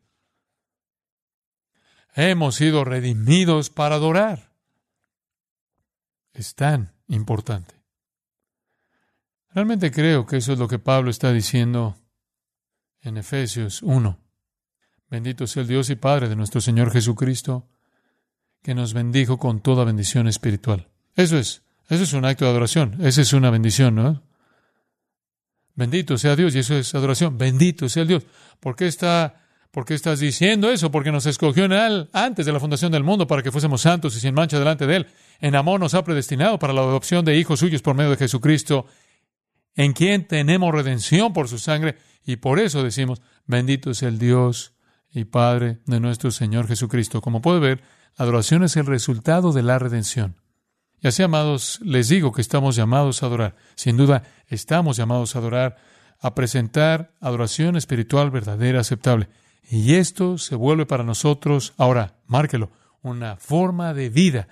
Hemos 2.14 2.54
sido 2.54 2.84
redimidos 2.84 3.68
para 3.68 3.96
adorar. 3.96 4.52
Es 6.32 6.54
tan 6.54 6.92
importante. 7.08 7.74
Realmente 9.50 9.90
creo 9.90 10.24
que 10.24 10.36
eso 10.36 10.52
es 10.52 10.58
lo 10.60 10.68
que 10.68 10.78
Pablo 10.78 11.10
está 11.10 11.32
diciendo 11.32 11.96
en 13.00 13.16
Efesios 13.16 13.82
1. 13.82 14.20
Bendito 15.10 15.48
sea 15.48 15.62
el 15.62 15.68
Dios 15.68 15.90
y 15.90 15.96
Padre 15.96 16.28
de 16.28 16.36
nuestro 16.36 16.60
Señor 16.60 16.92
Jesucristo, 16.92 17.68
que 18.62 18.74
nos 18.76 18.94
bendijo 18.94 19.36
con 19.36 19.60
toda 19.60 19.84
bendición 19.84 20.28
espiritual. 20.28 20.88
Eso 21.16 21.38
es, 21.38 21.62
eso 21.88 22.04
es 22.04 22.12
un 22.12 22.24
acto 22.24 22.44
de 22.44 22.52
adoración, 22.52 22.98
esa 23.00 23.22
es 23.22 23.32
una 23.32 23.50
bendición, 23.50 23.96
¿no? 23.96 24.22
Bendito 25.76 26.16
sea 26.16 26.34
Dios, 26.34 26.54
y 26.54 26.60
eso 26.60 26.74
es 26.74 26.94
adoración. 26.94 27.36
Bendito 27.36 27.88
sea 27.88 28.04
Dios. 28.06 28.24
¿Por 28.60 28.74
qué, 28.74 28.86
está, 28.86 29.44
¿Por 29.70 29.84
qué 29.84 29.92
estás 29.92 30.18
diciendo 30.18 30.70
eso? 30.70 30.90
Porque 30.90 31.12
nos 31.12 31.26
escogió 31.26 31.66
en 31.66 31.72
él 31.72 32.08
antes 32.14 32.46
de 32.46 32.52
la 32.52 32.58
fundación 32.58 32.90
del 32.90 33.04
mundo 33.04 33.26
para 33.26 33.42
que 33.42 33.52
fuésemos 33.52 33.82
santos 33.82 34.16
y 34.16 34.20
sin 34.20 34.34
mancha 34.34 34.58
delante 34.58 34.86
de 34.86 34.96
Él. 34.96 35.06
En 35.38 35.54
amor 35.54 35.78
nos 35.78 35.92
ha 35.92 36.02
predestinado 36.02 36.58
para 36.58 36.72
la 36.72 36.80
adopción 36.80 37.26
de 37.26 37.36
hijos 37.36 37.60
suyos 37.60 37.82
por 37.82 37.94
medio 37.94 38.10
de 38.10 38.16
Jesucristo, 38.16 38.86
en 39.74 39.92
quien 39.92 40.26
tenemos 40.26 40.74
redención 40.74 41.34
por 41.34 41.46
su 41.46 41.58
sangre, 41.58 41.96
y 42.24 42.36
por 42.36 42.58
eso 42.58 42.82
decimos, 42.82 43.20
bendito 43.44 43.92
sea 43.92 44.08
el 44.08 44.18
Dios 44.18 44.72
y 45.10 45.24
Padre 45.24 45.80
de 45.84 46.00
nuestro 46.00 46.30
Señor 46.30 46.66
Jesucristo. 46.66 47.20
Como 47.20 47.42
puede 47.42 47.60
ver, 47.60 47.82
adoración 48.16 48.64
es 48.64 48.76
el 48.78 48.86
resultado 48.86 49.52
de 49.52 49.62
la 49.62 49.78
redención. 49.78 50.36
Y 51.00 51.08
así, 51.08 51.22
amados, 51.22 51.80
les 51.82 52.08
digo 52.08 52.32
que 52.32 52.40
estamos 52.40 52.76
llamados 52.76 53.22
a 53.22 53.26
adorar. 53.26 53.56
Sin 53.74 53.96
duda, 53.96 54.22
estamos 54.48 54.96
llamados 54.96 55.36
a 55.36 55.40
adorar, 55.40 55.76
a 56.20 56.34
presentar 56.34 57.12
adoración 57.20 57.76
espiritual 57.76 58.30
verdadera, 58.30 58.80
aceptable. 58.80 59.28
Y 59.68 59.94
esto 59.94 60.38
se 60.38 60.54
vuelve 60.54 60.86
para 60.86 61.04
nosotros, 61.04 61.74
ahora, 61.76 62.18
márquelo, 62.26 62.70
una 63.02 63.36
forma 63.36 63.94
de 63.94 64.08
vida, 64.10 64.48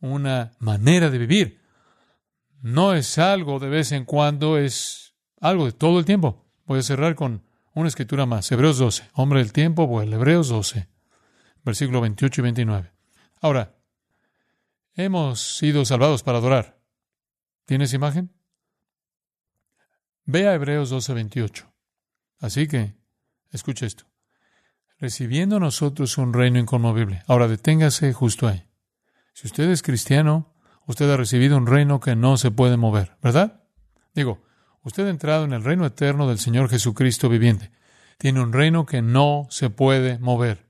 una 0.00 0.52
manera 0.58 1.10
de 1.10 1.18
vivir. 1.18 1.60
No 2.62 2.94
es 2.94 3.18
algo 3.18 3.58
de 3.58 3.68
vez 3.68 3.92
en 3.92 4.04
cuando, 4.04 4.58
es 4.58 5.14
algo 5.40 5.66
de 5.66 5.72
todo 5.72 5.98
el 5.98 6.04
tiempo. 6.04 6.46
Voy 6.66 6.78
a 6.78 6.82
cerrar 6.82 7.14
con 7.14 7.42
una 7.74 7.88
escritura 7.88 8.26
más. 8.26 8.50
Hebreos 8.50 8.78
12. 8.78 9.10
Hombre 9.14 9.40
del 9.40 9.52
tiempo, 9.52 9.88
pues 9.88 10.10
Hebreos 10.10 10.48
12. 10.48 10.88
Versículo 11.64 12.00
28 12.00 12.40
y 12.40 12.42
29. 12.42 12.92
Ahora, 13.40 13.73
Hemos 14.96 15.56
sido 15.56 15.84
salvados 15.84 16.22
para 16.22 16.38
adorar. 16.38 16.80
¿Tienes 17.64 17.92
imagen? 17.94 18.32
Ve 20.24 20.46
a 20.46 20.54
Hebreos 20.54 20.90
12:28. 20.90 21.66
Así 22.38 22.68
que, 22.68 22.94
escucha 23.50 23.86
esto. 23.86 24.04
Recibiendo 24.98 25.58
nosotros 25.58 26.16
un 26.16 26.32
reino 26.32 26.60
inconmovible. 26.60 27.24
Ahora 27.26 27.48
deténgase 27.48 28.12
justo 28.12 28.46
ahí. 28.46 28.68
Si 29.32 29.48
usted 29.48 29.68
es 29.70 29.82
cristiano, 29.82 30.54
usted 30.86 31.10
ha 31.10 31.16
recibido 31.16 31.56
un 31.56 31.66
reino 31.66 31.98
que 31.98 32.14
no 32.14 32.36
se 32.36 32.52
puede 32.52 32.76
mover, 32.76 33.16
¿verdad? 33.20 33.64
Digo, 34.14 34.44
usted 34.82 35.06
ha 35.06 35.10
entrado 35.10 35.44
en 35.44 35.52
el 35.52 35.64
reino 35.64 35.84
eterno 35.84 36.28
del 36.28 36.38
Señor 36.38 36.68
Jesucristo 36.68 37.28
viviente. 37.28 37.72
Tiene 38.16 38.40
un 38.40 38.52
reino 38.52 38.86
que 38.86 39.02
no 39.02 39.48
se 39.50 39.70
puede 39.70 40.20
mover. 40.20 40.68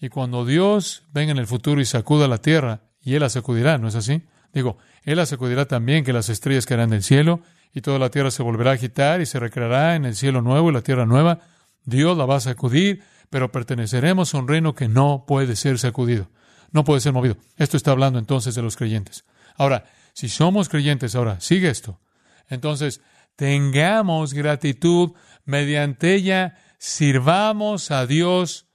Y 0.00 0.08
cuando 0.08 0.44
Dios 0.44 1.04
venga 1.12 1.30
en 1.30 1.38
el 1.38 1.46
futuro 1.46 1.80
y 1.80 1.84
sacuda 1.84 2.26
la 2.26 2.38
tierra, 2.38 2.85
y 3.06 3.14
Él 3.14 3.20
la 3.20 3.28
sacudirá, 3.28 3.78
¿no 3.78 3.86
es 3.86 3.94
así? 3.94 4.22
Digo, 4.52 4.78
Él 5.04 5.18
la 5.18 5.26
sacudirá 5.26 5.66
también 5.66 6.04
que 6.04 6.12
las 6.12 6.28
estrellas 6.28 6.66
caerán 6.66 6.90
del 6.90 7.04
cielo 7.04 7.40
y 7.72 7.80
toda 7.80 8.00
la 8.00 8.10
tierra 8.10 8.32
se 8.32 8.42
volverá 8.42 8.72
a 8.72 8.74
agitar 8.74 9.20
y 9.20 9.26
se 9.26 9.38
recreará 9.38 9.94
en 9.94 10.04
el 10.04 10.16
cielo 10.16 10.42
nuevo 10.42 10.70
y 10.70 10.74
la 10.74 10.82
tierra 10.82 11.06
nueva. 11.06 11.38
Dios 11.84 12.18
la 12.18 12.26
va 12.26 12.34
a 12.34 12.40
sacudir, 12.40 13.04
pero 13.30 13.52
perteneceremos 13.52 14.34
a 14.34 14.38
un 14.38 14.48
reino 14.48 14.74
que 14.74 14.88
no 14.88 15.24
puede 15.24 15.54
ser 15.54 15.78
sacudido, 15.78 16.28
no 16.72 16.82
puede 16.82 17.00
ser 17.00 17.12
movido. 17.12 17.36
Esto 17.56 17.76
está 17.76 17.92
hablando 17.92 18.18
entonces 18.18 18.56
de 18.56 18.62
los 18.62 18.74
creyentes. 18.74 19.24
Ahora, 19.54 19.84
si 20.12 20.28
somos 20.28 20.68
creyentes, 20.68 21.14
ahora, 21.14 21.38
sigue 21.38 21.68
esto. 21.68 22.00
Entonces, 22.48 23.02
tengamos 23.36 24.34
gratitud, 24.34 25.12
mediante 25.44 26.12
ella 26.12 26.58
sirvamos 26.78 27.92
a 27.92 28.04
Dios 28.08 28.66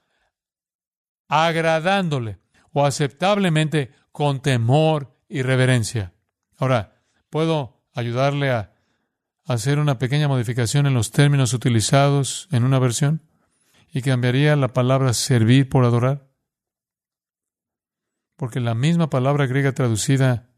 agradándole 1.28 2.38
o 2.72 2.86
aceptablemente 2.86 3.92
con 4.12 4.40
temor 4.40 5.16
y 5.28 5.42
reverencia. 5.42 6.12
Ahora, 6.58 7.02
¿puedo 7.30 7.82
ayudarle 7.94 8.50
a 8.50 8.74
hacer 9.44 9.78
una 9.78 9.98
pequeña 9.98 10.28
modificación 10.28 10.86
en 10.86 10.94
los 10.94 11.10
términos 11.10 11.54
utilizados 11.54 12.48
en 12.52 12.64
una 12.64 12.78
versión? 12.78 13.22
Y 13.92 14.02
cambiaría 14.02 14.54
la 14.56 14.68
palabra 14.68 15.12
servir 15.12 15.68
por 15.68 15.84
adorar. 15.84 16.28
Porque 18.36 18.60
la 18.60 18.74
misma 18.74 19.10
palabra 19.10 19.46
griega 19.46 19.72
traducida 19.72 20.48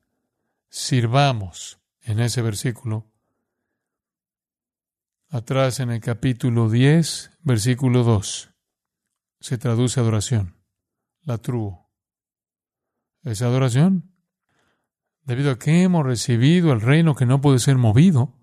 sirvamos 0.68 1.78
en 2.02 2.20
ese 2.20 2.42
versículo, 2.42 3.06
atrás 5.30 5.80
en 5.80 5.90
el 5.90 6.00
capítulo 6.00 6.68
10, 6.68 7.38
versículo 7.42 8.04
2, 8.04 8.50
se 9.40 9.58
traduce 9.58 10.00
adoración, 10.00 10.56
la 11.22 11.38
truo 11.38 11.83
es 13.24 13.42
adoración. 13.42 14.10
Debido 15.24 15.52
a 15.52 15.58
que 15.58 15.82
hemos 15.82 16.04
recibido 16.04 16.72
el 16.72 16.80
reino 16.80 17.14
que 17.14 17.26
no 17.26 17.40
puede 17.40 17.58
ser 17.58 17.76
movido, 17.76 18.34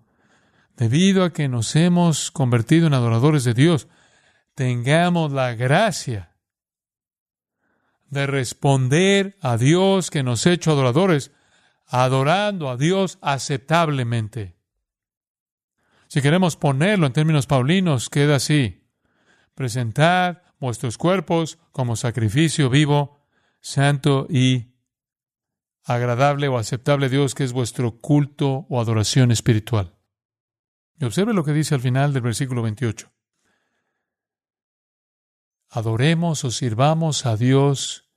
debido 0.76 1.24
a 1.24 1.32
que 1.32 1.48
nos 1.48 1.76
hemos 1.76 2.30
convertido 2.30 2.88
en 2.88 2.94
adoradores 2.94 3.44
de 3.44 3.54
Dios, 3.54 3.88
tengamos 4.54 5.32
la 5.32 5.54
gracia 5.54 6.36
de 8.10 8.26
responder 8.26 9.38
a 9.40 9.56
Dios 9.56 10.10
que 10.10 10.22
nos 10.22 10.46
ha 10.46 10.52
hecho 10.52 10.72
adoradores, 10.72 11.30
adorando 11.86 12.68
a 12.68 12.76
Dios 12.76 13.18
aceptablemente. 13.22 14.56
Si 16.08 16.20
queremos 16.20 16.56
ponerlo 16.56 17.06
en 17.06 17.12
términos 17.14 17.46
paulinos, 17.46 18.10
queda 18.10 18.36
así. 18.36 18.86
Presentad 19.54 20.42
vuestros 20.60 20.98
cuerpos 20.98 21.58
como 21.70 21.96
sacrificio 21.96 22.68
vivo, 22.68 23.24
santo 23.60 24.26
y 24.28 24.71
agradable 25.84 26.48
o 26.48 26.58
aceptable 26.58 27.08
Dios 27.08 27.34
que 27.34 27.44
es 27.44 27.52
vuestro 27.52 27.98
culto 27.98 28.66
o 28.68 28.80
adoración 28.80 29.30
espiritual. 29.30 29.94
Y 30.98 31.04
observe 31.04 31.34
lo 31.34 31.44
que 31.44 31.52
dice 31.52 31.74
al 31.74 31.80
final 31.80 32.12
del 32.12 32.22
versículo 32.22 32.62
28. 32.62 33.10
Adoremos 35.70 36.44
o 36.44 36.50
sirvamos 36.50 37.26
a 37.26 37.36
Dios. 37.36 38.10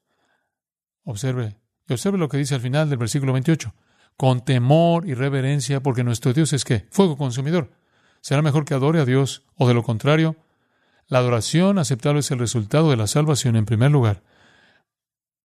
Observe, 1.04 1.58
y 1.88 1.94
observe 1.94 2.18
lo 2.18 2.30
que 2.30 2.38
dice 2.38 2.56
al 2.56 2.62
final 2.62 2.90
del 2.90 2.98
versículo 2.98 3.34
28. 3.34 3.74
Con 4.18 4.44
temor 4.44 5.08
y 5.08 5.14
reverencia, 5.14 5.82
porque 5.82 6.04
nuestro 6.04 6.34
Dios 6.34 6.54
es 6.54 6.64
qué? 6.64 6.88
Fuego 6.92 7.18
consumidor. 7.18 7.72
¿Será 8.22 8.42
mejor 8.42 8.66
que 8.66 8.74
adore 8.74 9.00
a 9.00 9.06
Dios? 9.06 9.46
O 9.56 9.68
de 9.68 9.74
lo 9.74 9.84
contrario, 9.84 10.36
la 11.08 11.20
adoración 11.20 11.78
aceptable 11.78 12.22
es 12.22 12.32
el 12.32 12.40
resultado 12.40 12.90
de 12.90 12.98
la 12.98 13.08
salvación 13.08 13.56
en 13.56 13.66
primer 13.66 13.92
lugar. 13.92 14.24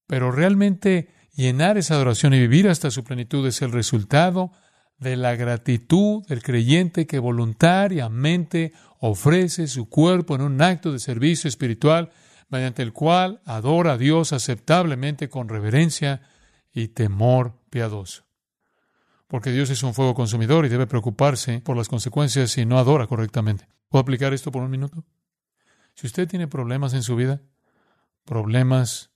Pero 0.06 0.32
realmente 0.32 1.14
Llenar 1.34 1.78
esa 1.78 1.94
adoración 1.94 2.34
y 2.34 2.40
vivir 2.40 2.68
hasta 2.68 2.90
su 2.90 3.04
plenitud 3.04 3.46
es 3.46 3.62
el 3.62 3.72
resultado 3.72 4.52
de 4.98 5.16
la 5.16 5.34
gratitud 5.36 6.24
del 6.26 6.42
creyente 6.42 7.06
que 7.06 7.18
voluntariamente 7.18 8.72
ofrece 8.98 9.66
su 9.66 9.88
cuerpo 9.88 10.34
en 10.34 10.42
un 10.42 10.60
acto 10.60 10.92
de 10.92 10.98
servicio 10.98 11.48
espiritual 11.48 12.10
mediante 12.48 12.82
el 12.82 12.92
cual 12.92 13.40
adora 13.46 13.92
a 13.92 13.96
Dios 13.96 14.32
aceptablemente 14.32 15.28
con 15.28 15.48
reverencia 15.48 16.22
y 16.72 16.88
temor 16.88 17.54
piadoso. 17.70 18.24
porque 19.30 19.52
Dios 19.52 19.70
es 19.70 19.84
un 19.84 19.94
fuego 19.94 20.12
consumidor 20.12 20.66
y 20.66 20.68
debe 20.68 20.88
preocuparse 20.88 21.60
por 21.60 21.76
las 21.76 21.88
consecuencias 21.88 22.50
si 22.50 22.66
no 22.66 22.78
adora 22.78 23.06
correctamente. 23.06 23.68
¿Puedo 23.88 24.02
aplicar 24.02 24.34
esto 24.34 24.50
por 24.50 24.62
un 24.62 24.70
minuto? 24.70 25.04
Si 25.94 26.08
usted 26.08 26.26
tiene 26.26 26.48
problemas 26.48 26.94
en 26.94 27.04
su 27.04 27.14
vida, 27.14 27.40
problemas, 28.24 29.12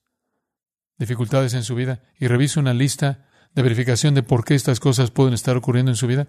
dificultades 0.98 1.54
en 1.54 1.62
su 1.62 1.74
vida, 1.74 2.00
y 2.18 2.28
revisa 2.28 2.60
una 2.60 2.74
lista 2.74 3.26
de 3.54 3.62
verificación 3.62 4.14
de 4.14 4.22
por 4.22 4.44
qué 4.44 4.54
estas 4.54 4.80
cosas 4.80 5.10
pueden 5.10 5.34
estar 5.34 5.56
ocurriendo 5.56 5.90
en 5.90 5.96
su 5.96 6.06
vida, 6.06 6.26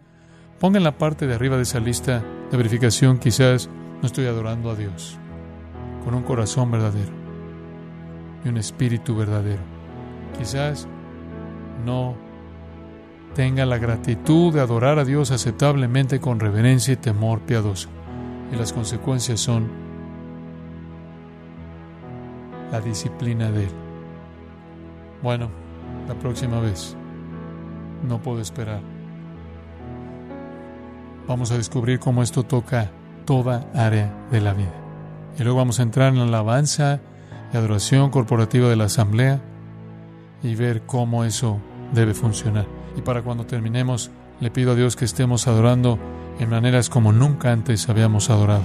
ponga 0.60 0.78
en 0.78 0.84
la 0.84 0.98
parte 0.98 1.28
de 1.28 1.36
arriba 1.36 1.58
de 1.58 1.64
esa 1.64 1.80
lista 1.80 2.24
de 2.50 2.58
verificación 2.58 3.18
quizás 3.18 3.70
no 4.02 4.06
estoy 4.06 4.26
adorando 4.28 4.70
a 4.70 4.76
Dios 4.76 5.18
con 6.04 6.14
un 6.14 6.24
corazón 6.24 6.72
verdadero 6.72 7.12
y 8.44 8.50
un 8.50 8.58
espíritu 8.58 9.16
verdadero. 9.16 9.62
Quizás 10.38 10.88
no 11.84 12.16
tenga 13.34 13.66
la 13.66 13.78
gratitud 13.78 14.54
de 14.54 14.62
adorar 14.62 15.00
a 15.00 15.06
Dios 15.06 15.32
aceptablemente 15.32 16.20
con 16.20 16.40
reverencia 16.40 16.94
y 16.94 16.98
temor 16.98 17.42
piadoso. 17.42 17.90
Y 18.54 18.56
las 18.56 18.72
consecuencias 18.72 19.40
son 19.40 19.68
la 22.72 22.80
disciplina 22.80 23.52
de 23.52 23.64
Él. 23.64 23.85
Bueno, 25.22 25.50
la 26.08 26.16
próxima 26.16 26.60
vez. 26.60 26.96
No 28.08 28.22
puedo 28.22 28.42
esperar. 28.42 28.82
Vamos 31.28 31.52
a 31.52 31.58
descubrir 31.58 32.00
cómo 32.00 32.22
esto 32.22 32.44
toca 32.44 32.92
toda 33.26 33.68
área 33.74 34.14
de 34.32 34.42
la 34.42 34.54
vida. 34.54 34.74
Y 35.40 35.44
luego 35.44 35.58
vamos 35.58 35.80
a 35.80 35.84
entrar 35.84 36.14
en 36.14 36.20
la 36.20 36.24
alabanza 36.26 37.02
y 37.52 37.58
adoración 37.58 38.12
corporativa 38.12 38.70
de 38.70 38.76
la 38.76 38.86
asamblea 38.86 39.42
y 40.44 40.56
ver 40.56 40.84
cómo 40.84 41.24
eso 41.24 41.60
debe 41.94 42.14
funcionar. 42.14 42.68
Y 42.96 43.02
para 43.02 43.24
cuando 43.24 43.46
terminemos, 43.46 44.12
le 44.40 44.52
pido 44.52 44.74
a 44.74 44.76
Dios 44.76 44.96
que 44.96 45.06
estemos 45.06 45.48
adorando 45.48 45.98
en 46.40 46.50
maneras 46.50 46.90
como 46.90 47.12
nunca 47.12 47.52
antes 47.52 47.90
habíamos 47.90 48.30
adorado. 48.30 48.64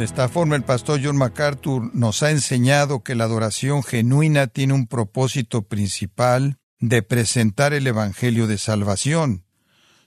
De 0.00 0.06
esta 0.06 0.30
forma, 0.30 0.56
el 0.56 0.62
pastor 0.62 0.98
John 1.04 1.18
MacArthur 1.18 1.94
nos 1.94 2.22
ha 2.22 2.30
enseñado 2.30 3.02
que 3.02 3.14
la 3.14 3.24
adoración 3.24 3.82
genuina 3.82 4.46
tiene 4.46 4.72
un 4.72 4.86
propósito 4.86 5.68
principal 5.68 6.56
de 6.78 7.02
presentar 7.02 7.74
el 7.74 7.86
Evangelio 7.86 8.46
de 8.46 8.56
Salvación. 8.56 9.44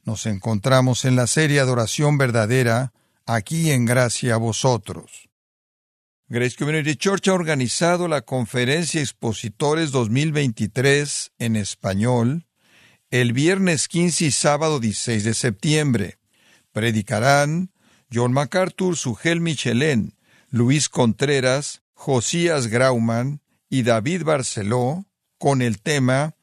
Nos 0.03 0.25
encontramos 0.25 1.05
en 1.05 1.15
la 1.15 1.27
serie 1.27 1.59
Adoración 1.59 2.17
Verdadera, 2.17 2.91
aquí 3.27 3.69
en 3.69 3.85
Gracia 3.85 4.33
a 4.33 4.37
vosotros. 4.37 5.29
Grace 6.27 6.55
Community 6.57 6.95
Church 6.95 7.27
ha 7.27 7.33
organizado 7.33 8.07
la 8.07 8.21
Conferencia 8.23 8.99
Expositores 8.99 9.91
2023 9.91 11.33
en 11.37 11.55
español 11.55 12.47
el 13.11 13.31
viernes 13.31 13.87
15 13.87 14.25
y 14.25 14.31
sábado 14.31 14.79
16 14.79 15.23
de 15.23 15.35
septiembre. 15.35 16.17
Predicarán 16.71 17.72
John 18.13 18.33
MacArthur, 18.33 18.95
Sugel 18.95 19.41
Michelén, 19.41 20.13
Luis 20.49 20.89
Contreras, 20.89 21.81
Josías 21.93 22.67
Grauman 22.67 23.41
y 23.69 23.83
David 23.83 24.23
Barceló 24.23 25.05
con 25.37 25.61
el 25.61 25.79
tema 25.81 26.35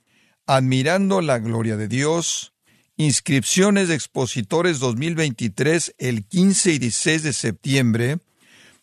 Admirando 0.46 1.20
la 1.20 1.38
Gloria 1.38 1.76
de 1.76 1.86
Dios, 1.86 2.54
inscripciones 2.96 3.88
de 3.88 3.94
expositores 3.94 4.78
2023 4.80 5.94
el 5.98 6.24
15 6.26 6.72
y 6.72 6.78
16 6.78 7.22
de 7.22 7.32
septiembre, 7.32 8.18